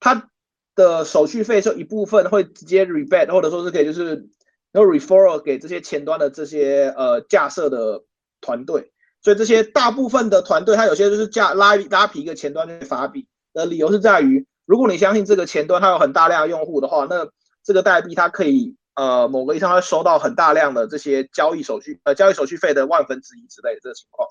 [0.00, 0.28] 它
[0.74, 4.28] 的手续费是一部分会直接 rebate，或者说是可以就是
[4.72, 8.02] 然后 referral 给这些前端的这些呃架设的
[8.40, 8.90] 团队。
[9.22, 14.44] 所以这些大部分的团队，它有些就是架拉拉皮一个前端去发币的理由是在于。
[14.64, 17.28] 如果你相信这个前端它有很大量的用户的话，那
[17.62, 24.28] 这个代币它可以呃某个意义上会收到很大量的这些交易手续呃交易手续费的万分之一之类的这个情况。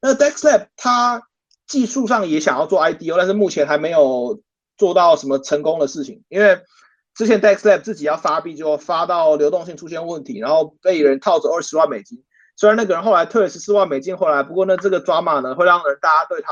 [0.00, 1.22] 那 DexLab 它
[1.66, 4.40] 技术上也想要做 IDO，但是目前还没有
[4.76, 6.60] 做到什么成功的事情，因为
[7.14, 12.24] 之前 DexLab 自己要发币就发到流动性出现问题，然后被人套着二十万美金，
[12.56, 16.50] 虽然那个人后来退了十四万美金回来，不过呢这个抓马呢会让人大家对他。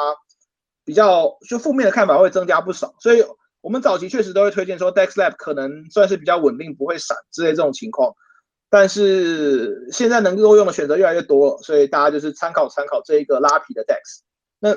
[0.84, 3.20] 比较就负面的看法会增加不少，所以
[3.66, 8.14] 我们早期确实都会推荐说 DexLab 可能算是比较稳定，不会闪之类这种情况。
[8.70, 14.20] 但是现在能够用的选择越来越多，所以大家就是参考参考这一个拉皮的 Dex。
[14.60, 14.76] 那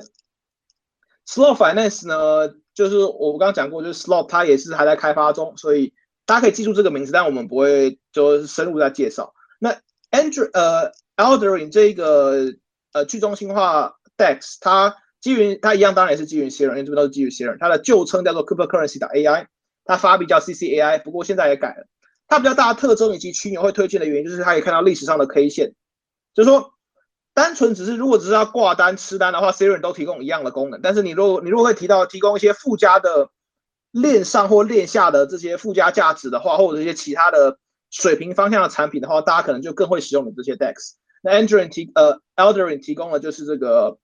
[1.27, 5.93] Slot Finance 呢，就是我刚刚讲过，就是 Slot 它也是还在开发中，所以
[6.25, 9.35] 大家可以记住这个名字，但我们不会就深入再介绍。
[9.59, 9.69] 那
[10.09, 12.55] Andrew 呃 Alderin 这一个
[12.93, 14.95] 呃去中心化 Dex 它。
[15.22, 17.57] 基于它一样，当然也是基于 Serum，因为这边都是基于 Serum。
[17.59, 19.47] 它的旧称叫做 Cooper Currency 的 AI，
[19.84, 21.88] 它发币叫 CCAI，不过现在也改了。
[22.28, 25.74] 它比较大的特征以及区牛会推荐的原因，就是它可以看到历史上的 K 线，
[26.34, 26.72] 就是说，
[27.34, 30.80] 单纯只是如果只是要挂单吃单的话，Serum 都提供一样的功能。
[30.82, 33.30] 但是你如果你如果会提到提供一些附加的
[33.91, 37.57] 链上或链下的这些附加价值的话，或者一些其他的
[37.89, 40.93] 水平方向的产品的话，大家可能就更会使用你这些 DEX。
[41.22, 43.97] 那 Andrew 提呃 Elderin 提供的就是这个。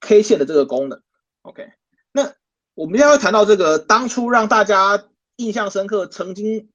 [0.00, 1.00] K 线的这个功能
[1.42, 1.72] ，OK，
[2.12, 2.32] 那
[2.74, 5.04] 我们现在会谈到这个当初让大家
[5.36, 6.70] 印象深刻、曾经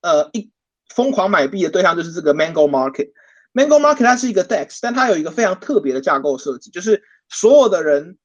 [0.00, 0.50] 呃一
[0.94, 3.12] 疯狂买币的对象就是这个 Mango Market。
[3.52, 8.16] Mango Market 它是一个 DEX，但它有一个非常特别的架构设计，就是所有的人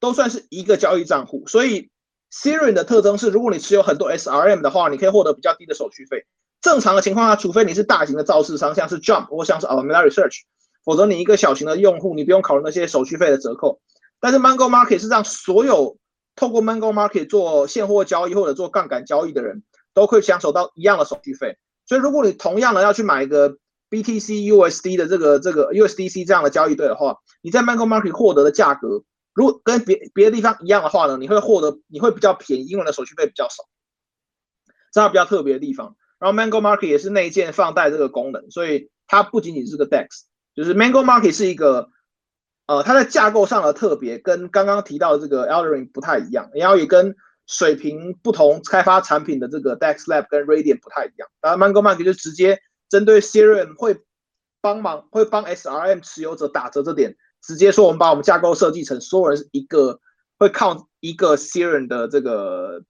[0.00, 1.46] 都算是一个交易账户。
[1.46, 1.90] 所以
[2.32, 6.24] SIRIN 的特征是，如果你持有很多 SRM 的话，你可以获得比较低的手续费。
[6.62, 10.44] 正常的情况下，除非你是大型的造市商，像是 Jump 或像是 Alameda Research。
[10.84, 13.80] 否则你一个小型的用户，你不用考虑那些手续费的折扣。
[14.20, 15.98] 但是 Mango Market 是让所有
[16.36, 19.62] 透过 Mango Market 做现货交易或者做杠杆交易的人
[19.92, 21.58] 都可以享受到一样的手续费。
[21.86, 23.56] 所以如果你同样的要去买一个
[23.90, 29.04] BTC USD 的这个这个 USDC 这样的交易对的话，你在 Mango Market 获得的价格，
[29.34, 33.64] 如果跟别别的地方一样的话呢，你会获得你会比较便宜，因为的手续费比较少，
[34.92, 35.96] 这是比较特别的地方。
[36.18, 40.06] 然后 Mango Market 也是内建放贷这个功能，所以它不仅仅是个 DEX。
[40.54, 41.90] 就是 Mango Market 是一个，
[42.66, 47.16] 呃，它在架构上的特别跟刚刚提到的这个 Eldering 不太一样，然后也跟
[47.48, 51.28] 水平不同开发产品的这个 Dex Lab 跟 Radiant 不太一样。
[51.40, 54.00] 然后 Mango Market 就直接针对 Serum 会
[54.60, 59.98] 帮忙会帮 SRM 持有者打折这点，直接说我们把我们架构设计成所有人一个
[60.38, 62.84] 会靠一个 Serum 的这个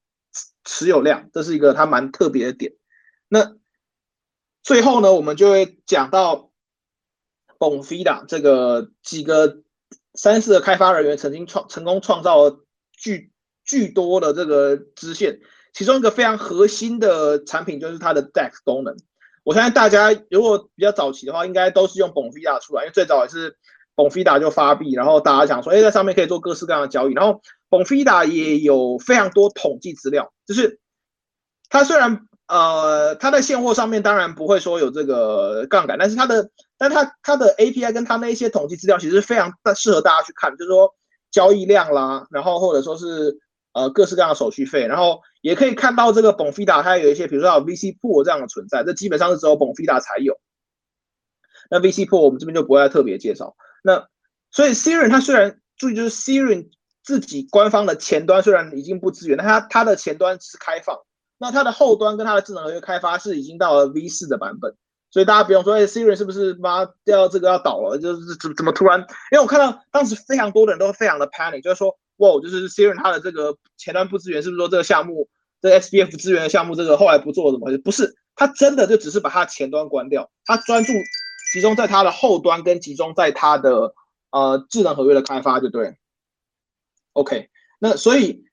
[0.65, 2.75] 持有量，这是一个它蛮特别的点。
[3.29, 3.57] 那
[4.63, 6.51] 最后呢，我们就会讲到。
[7.59, 9.59] B o f i d a 这个几个
[10.15, 13.33] 三四的开发人员曾经创成功创造了巨
[13.65, 15.41] 巨多的这个支线，
[15.73, 18.97] 其中一个非常核心的产品就是它的 DEX 功能。
[19.43, 23.57] 我相信大家如果比较早期的话，应该都是用 b o f i d a 出来，因为最早也是
[23.97, 27.13] b o f i d a 就发币，然后大家想说，哎，在上面可以做各式各样的交易。
[27.13, 30.79] 然后 b o f i d a 也有非常多统计资料，就是
[31.69, 32.27] 它虽然。
[32.47, 36.51] 呃，它在现货上面当然不会说有这个杠杆，但是它的，
[36.89, 40.95] 但它它的 API 跟它那一些统计资料其实非常适合大家去看，就是说
[41.31, 43.39] 交易量啦，然后或者说是
[43.73, 50.39] 呃各式各样的手续费，然后也可以看到这个 Bonfida 它有一些，比如说 VC pool 这样的存在，这基本上是只有 Bonfida 才有。
[51.71, 53.57] 那 VC pool 我们这边就不会特别介绍。
[53.83, 54.07] 那
[54.51, 56.69] 所以 Siren 它虽然注意就是 Siren
[57.03, 61.01] 自己官方的前端虽然已经不支援，但它它的前端是开放，
[61.39, 64.77] 那它的后端跟它的智能合约开发是已经到了 V 四的版本。
[65.15, 67.97] 所以大家不用说，哎，Siri 是不是妈要这个要倒了？
[67.99, 68.99] 就是怎怎么突然？
[69.31, 75.29] 因为我看到当时非常多的人都非常的 panic，就是说，哇，就是 Siri 它的这个前端不支援，是不是说这个项目，
[75.63, 77.79] 这 SBF 支援的项目这个后来不做怎么回事？
[77.79, 80.93] 不是，它真的就只是把它前端关掉，它专注
[81.53, 83.95] 集中在它的后端跟集中在它的
[84.33, 85.97] 呃智能合约的开发，就对。
[87.13, 88.47] OK，那所以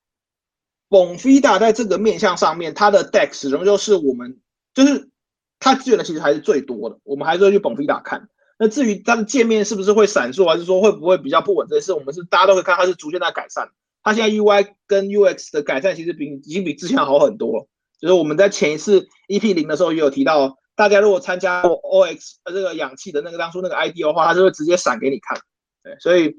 [0.91, 4.39] Bonfida 在这个面向上面，它的 DEX 仍旧是我们
[4.76, 5.09] 就是。
[5.62, 8.28] 它资源的其实还是最多的，我们还是会去蹦飞打看。
[8.57, 13.70] 那至于它的界面是不是会闪烁，还是说会不会比较不稳，这些事我们是大家都会看，它是逐渐在改善。
[14.03, 17.68] 它现在 UI 跟 UX 的改善其实比已经比之前好很多。
[17.99, 25.39] 就是我们在前一次 EP 零的时候也有提到，大家如果参加 OX 呃这个氧气的那个当初那个 ID 的话，它就会直接闪给你看。
[25.84, 26.36] 对，所以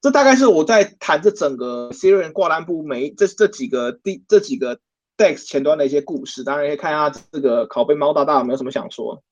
[0.00, 4.78] 这大概是我在谈这整个 Siri 挂单部每这这几个第这几个。
[5.16, 9.22] Dex 前端的一些故事，当然可以看一下这个拷贝猫大大有没有什么想说。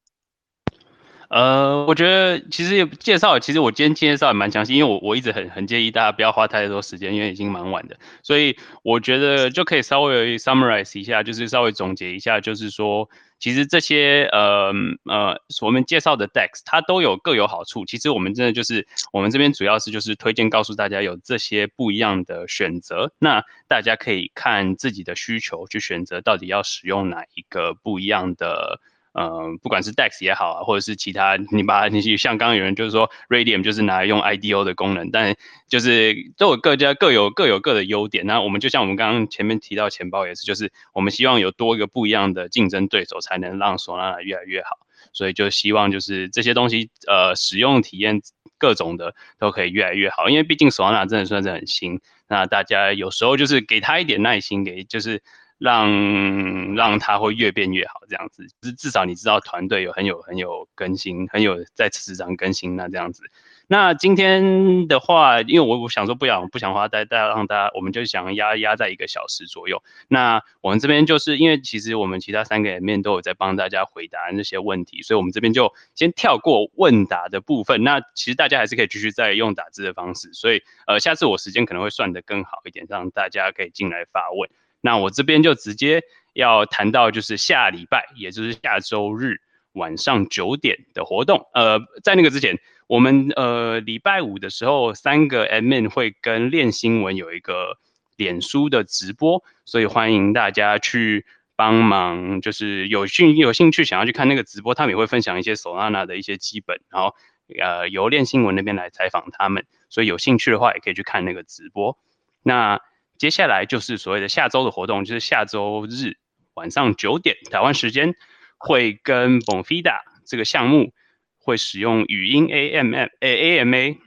[1.33, 13.09] 呃，我觉得其实介绍，其实我今天介绍也蛮详细，因为我我一直很很建议大家不要花太多时间，因为已经蛮晚的，所以我觉得就可以稍微 summarize 一下，就是稍微总结一下，就是说。
[13.39, 14.72] 其实这些呃
[15.11, 17.85] 呃，我们介绍的 DEX 它都有各有好处。
[17.85, 28.80] 其实我们真的就是我们这边主要是就是推荐告诉大家有这些不一样的选择，那大家可以看自己的需求去选择到底要使用哪一个不一样的。
[29.12, 35.36] 呃，不管是 DEX 也好啊，或者是其他，你把你像刚刚有人就是说 Radium 就是拿来用 IDO 的功能，但
[35.68, 38.26] 就是都有各家各有各有各的优点。
[38.26, 44.78] 那我们就像我们刚刚前面提到钱包也是，就是我们希望有多一个不一样的竞争对手，才能让索拉越来越好。
[45.12, 48.22] 所以就希望就是这些东西，呃，使用体验
[48.56, 50.30] 各种的都可以越来越好。
[50.30, 55.22] 因为毕竟索拉真的算是很新，那大家有时候就是给他一点耐心，给就是。
[55.62, 63.22] 让让它会越变越好，这样子，至至少你知道团队有很有很有更新，很有在时常更新，那这样子。
[63.68, 69.80] 那今天的话，因为我我想说不想不想花大大让大家，我们就想压压在一个小时左右。
[70.08, 77.84] 那我们这边就是因为其实我们其他三个面都有在帮大家回答那些问题，所以我们这边就先跳过问答的部分。
[77.84, 84.50] 那其实大家还是可以继续再用打字的方式，所以呃下次我时间可能会算得更好一点，让大家可以进来发问。
[84.83, 86.03] 那我这边就直接
[86.35, 89.37] 要谈到，就是下礼拜，也就是下周日
[89.72, 91.47] 晚上九点的活动。
[91.55, 92.59] 呃，在那个之前，
[92.89, 97.78] 我们呃礼拜五的时候，三个 M N 会跟练新闻有一个
[98.16, 101.24] 脸书的直播，所以欢迎大家去
[101.55, 102.41] 帮忙。
[102.41, 107.14] 就是有兴有兴趣想要去看那个直播，他们也会分享一些 Solana 的一些基本，然后
[107.61, 111.97] 呃由练新闻那边来采访他们，所以有兴趣的话也可以去看那个直播。
[112.43, 112.80] 那
[113.23, 116.16] 接下来就是所谓的下周的活动，就是下周日
[116.55, 118.16] 晚上九点台湾时间，
[118.59, 120.93] 会跟 Bonfida 这个项目
[121.39, 123.99] 会使用语音 AMM A AMA，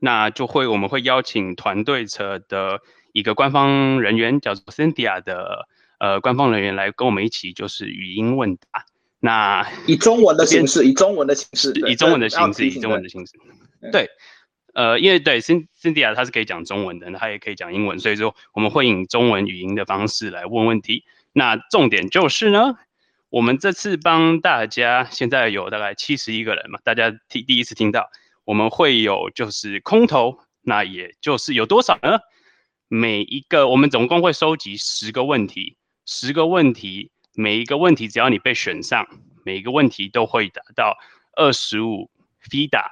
[0.00, 2.80] 那就会我们会邀请团队侧的
[3.12, 5.68] 一个官方人员叫做 Cynthia 的
[6.00, 8.84] 呃官方人员来跟我们一起就是语音问答，
[9.20, 13.34] 那以中文的形式，以中文的形式，以中文的形式，以中文的形式，
[13.92, 14.10] 对。
[14.74, 21.04] 呃，因为对辛辛迪亚他是可以讲中文的，他也可以讲英文，所以说我们会以中文语音的方式来问问题。
[21.32, 22.74] 那重点就是呢，
[23.30, 28.10] 我们这次帮大家现在有大概七十一个人嘛，大家第第一次听到，
[28.44, 32.18] 我们会有就是空投，那也就是有多少呢？
[32.88, 39.06] 每一个我们总共会收集十个问题，十个问题，每一个问题只要你被选上，
[39.44, 40.96] 每一个问题都会达到
[41.36, 42.10] 二十五
[42.50, 42.86] FIDA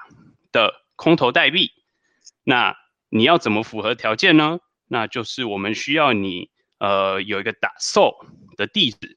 [0.53, 0.81] 的。
[0.97, 1.73] 空投代币，
[2.45, 2.77] 那
[3.09, 4.61] 你要怎么符合条件呢？
[4.89, 8.13] 那就是我们需要你呃有一个打 so
[8.57, 9.17] 的地址，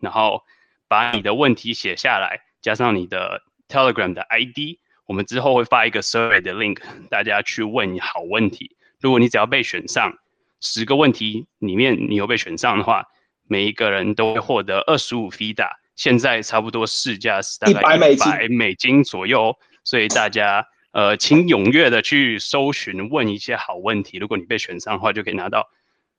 [0.00, 0.42] 然后
[0.86, 8.76] 把你的问题写下来，加上你的 Telegram 的 ID，我们之后会发一个 survey 的 link，大家去问好问题。
[9.00, 10.18] 如果你只要被选上，
[10.60, 13.06] 十个问题里面你有被选上的话，
[13.48, 20.66] 每一个人都会获得二十五 FIDA，现在差不多市价是大概一百美金左右，所以大家。
[20.94, 24.16] 呃，请踊跃的去搜寻，问一些好问题。
[24.16, 25.68] 如果你被选上的话，就可以拿到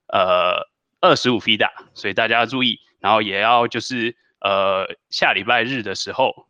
[0.08, 0.68] 呃
[1.00, 1.70] 二十五 FIDA。
[1.94, 6.48] 所以大家要注意，然后也要就是呃下礼拜日的时候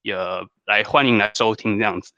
[0.00, 0.16] 也
[0.64, 2.14] 来欢迎来收听这样子。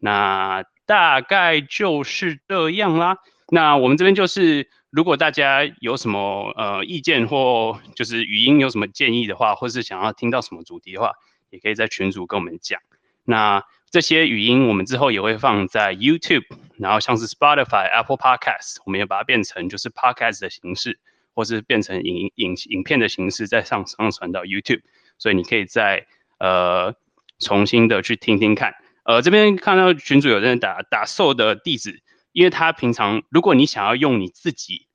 [0.00, 3.18] 那大概就是这样啦。
[3.50, 11.12] 那我们这边就是，如果大家有什么呃意见或就是语音有什么建议的话，或是想要听到什么主题的话，
[11.50, 12.80] 也可以在群组跟我们讲。
[13.22, 16.44] 那这些语音我们之后也会放在 YouTube，
[16.76, 20.98] 然后像是 Spotify、Apple Podcast，我们也把它变成就是 Podcast 的形式，
[21.34, 24.82] 或是变成影影影片的形式再上上传到 YouTube，
[25.18, 26.06] 所以你可以再
[26.38, 26.94] 呃
[27.38, 28.74] 重新的去听听看。
[29.04, 34.86] 呃，这边看到群主有人打打售的地址，因为他平常如果你想要用你自己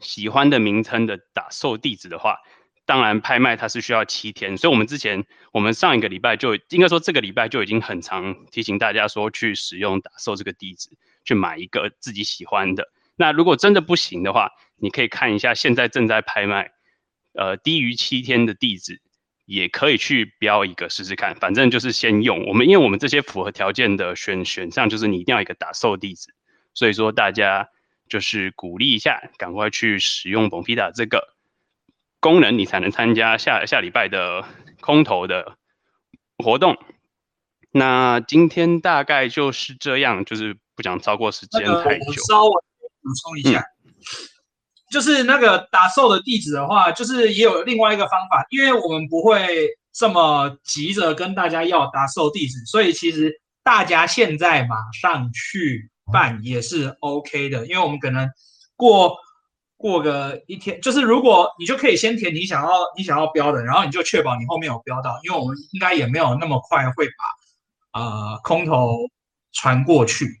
[0.00, 2.36] 喜欢的名称的打售地址的话，
[2.84, 10.90] 当然拍卖它是需要七天，所以我们之前我们上一个礼拜就应该说这个礼拜就已经很常提醒大家说去使用打售这个地址
[11.24, 12.88] 去买一个自己喜欢的。
[13.16, 16.72] 那如果真的不行的话，你可以看一下现在正在拍卖，
[17.34, 19.00] 呃低于七天的地址。
[19.44, 26.32] 也可以去标一个试试看，反正就是先用我们，因为我们这些符合条件的选选项，就是你一定要一个打售地址，
[26.74, 27.68] 所以说大家
[28.08, 31.34] 就是鼓励一下，赶快去使用 b o n p i t a 这个
[32.22, 34.44] 功能，你才能参加下下礼拜的
[34.80, 35.56] 空投的
[36.38, 36.78] 活动。
[37.72, 42.12] 那今天大概就是这样，就是不想超过时间太久。
[42.28, 42.52] 稍微
[43.02, 43.64] 补充一下。
[44.88, 58.30] 就是那个打售的地址的话，就是也有另外一个方法，因为我们不会这么急着跟大家要打售地址，所以其实大家现在马上去办也是 OK 的，因为我们可能
[58.76, 59.16] 过
[59.82, 67.06] 过个一天，就是如果你就可以先填你想要你想要标的，然后你就确保你后面有标到，因为我们应该也没有那么快会
[67.92, 68.96] 把呃空头
[69.52, 70.38] 传过去。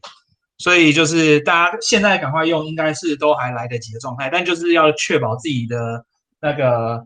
[0.58, 6.06] 所以就是大家现在赶快用，应该是都还来得及的状态，但就是要确保自己的
[6.40, 7.04] 那个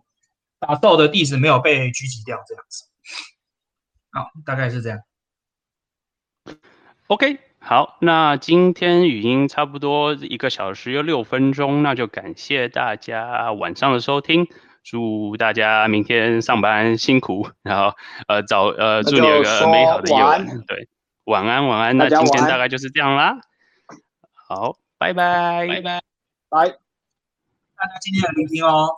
[0.60, 2.84] 打斗的地址没有被狙击掉，这样子。
[4.10, 4.98] 好，大概是这样。
[7.06, 7.38] OK，
[7.68, 14.46] 好，那今天语音差不多一个小时又六分钟，那就感谢大家晚上的收听，
[14.84, 17.96] 祝大家明天上班辛苦，然后
[18.28, 20.88] 呃早呃祝你有个美好的夜晚，对。
[21.24, 21.96] 晚安，晚安。
[21.96, 23.38] 那今天大概就是这样啦。
[24.48, 26.00] 好，拜拜，拜拜，
[26.48, 26.68] 拜。
[26.68, 28.90] 大家今天的聆听哦。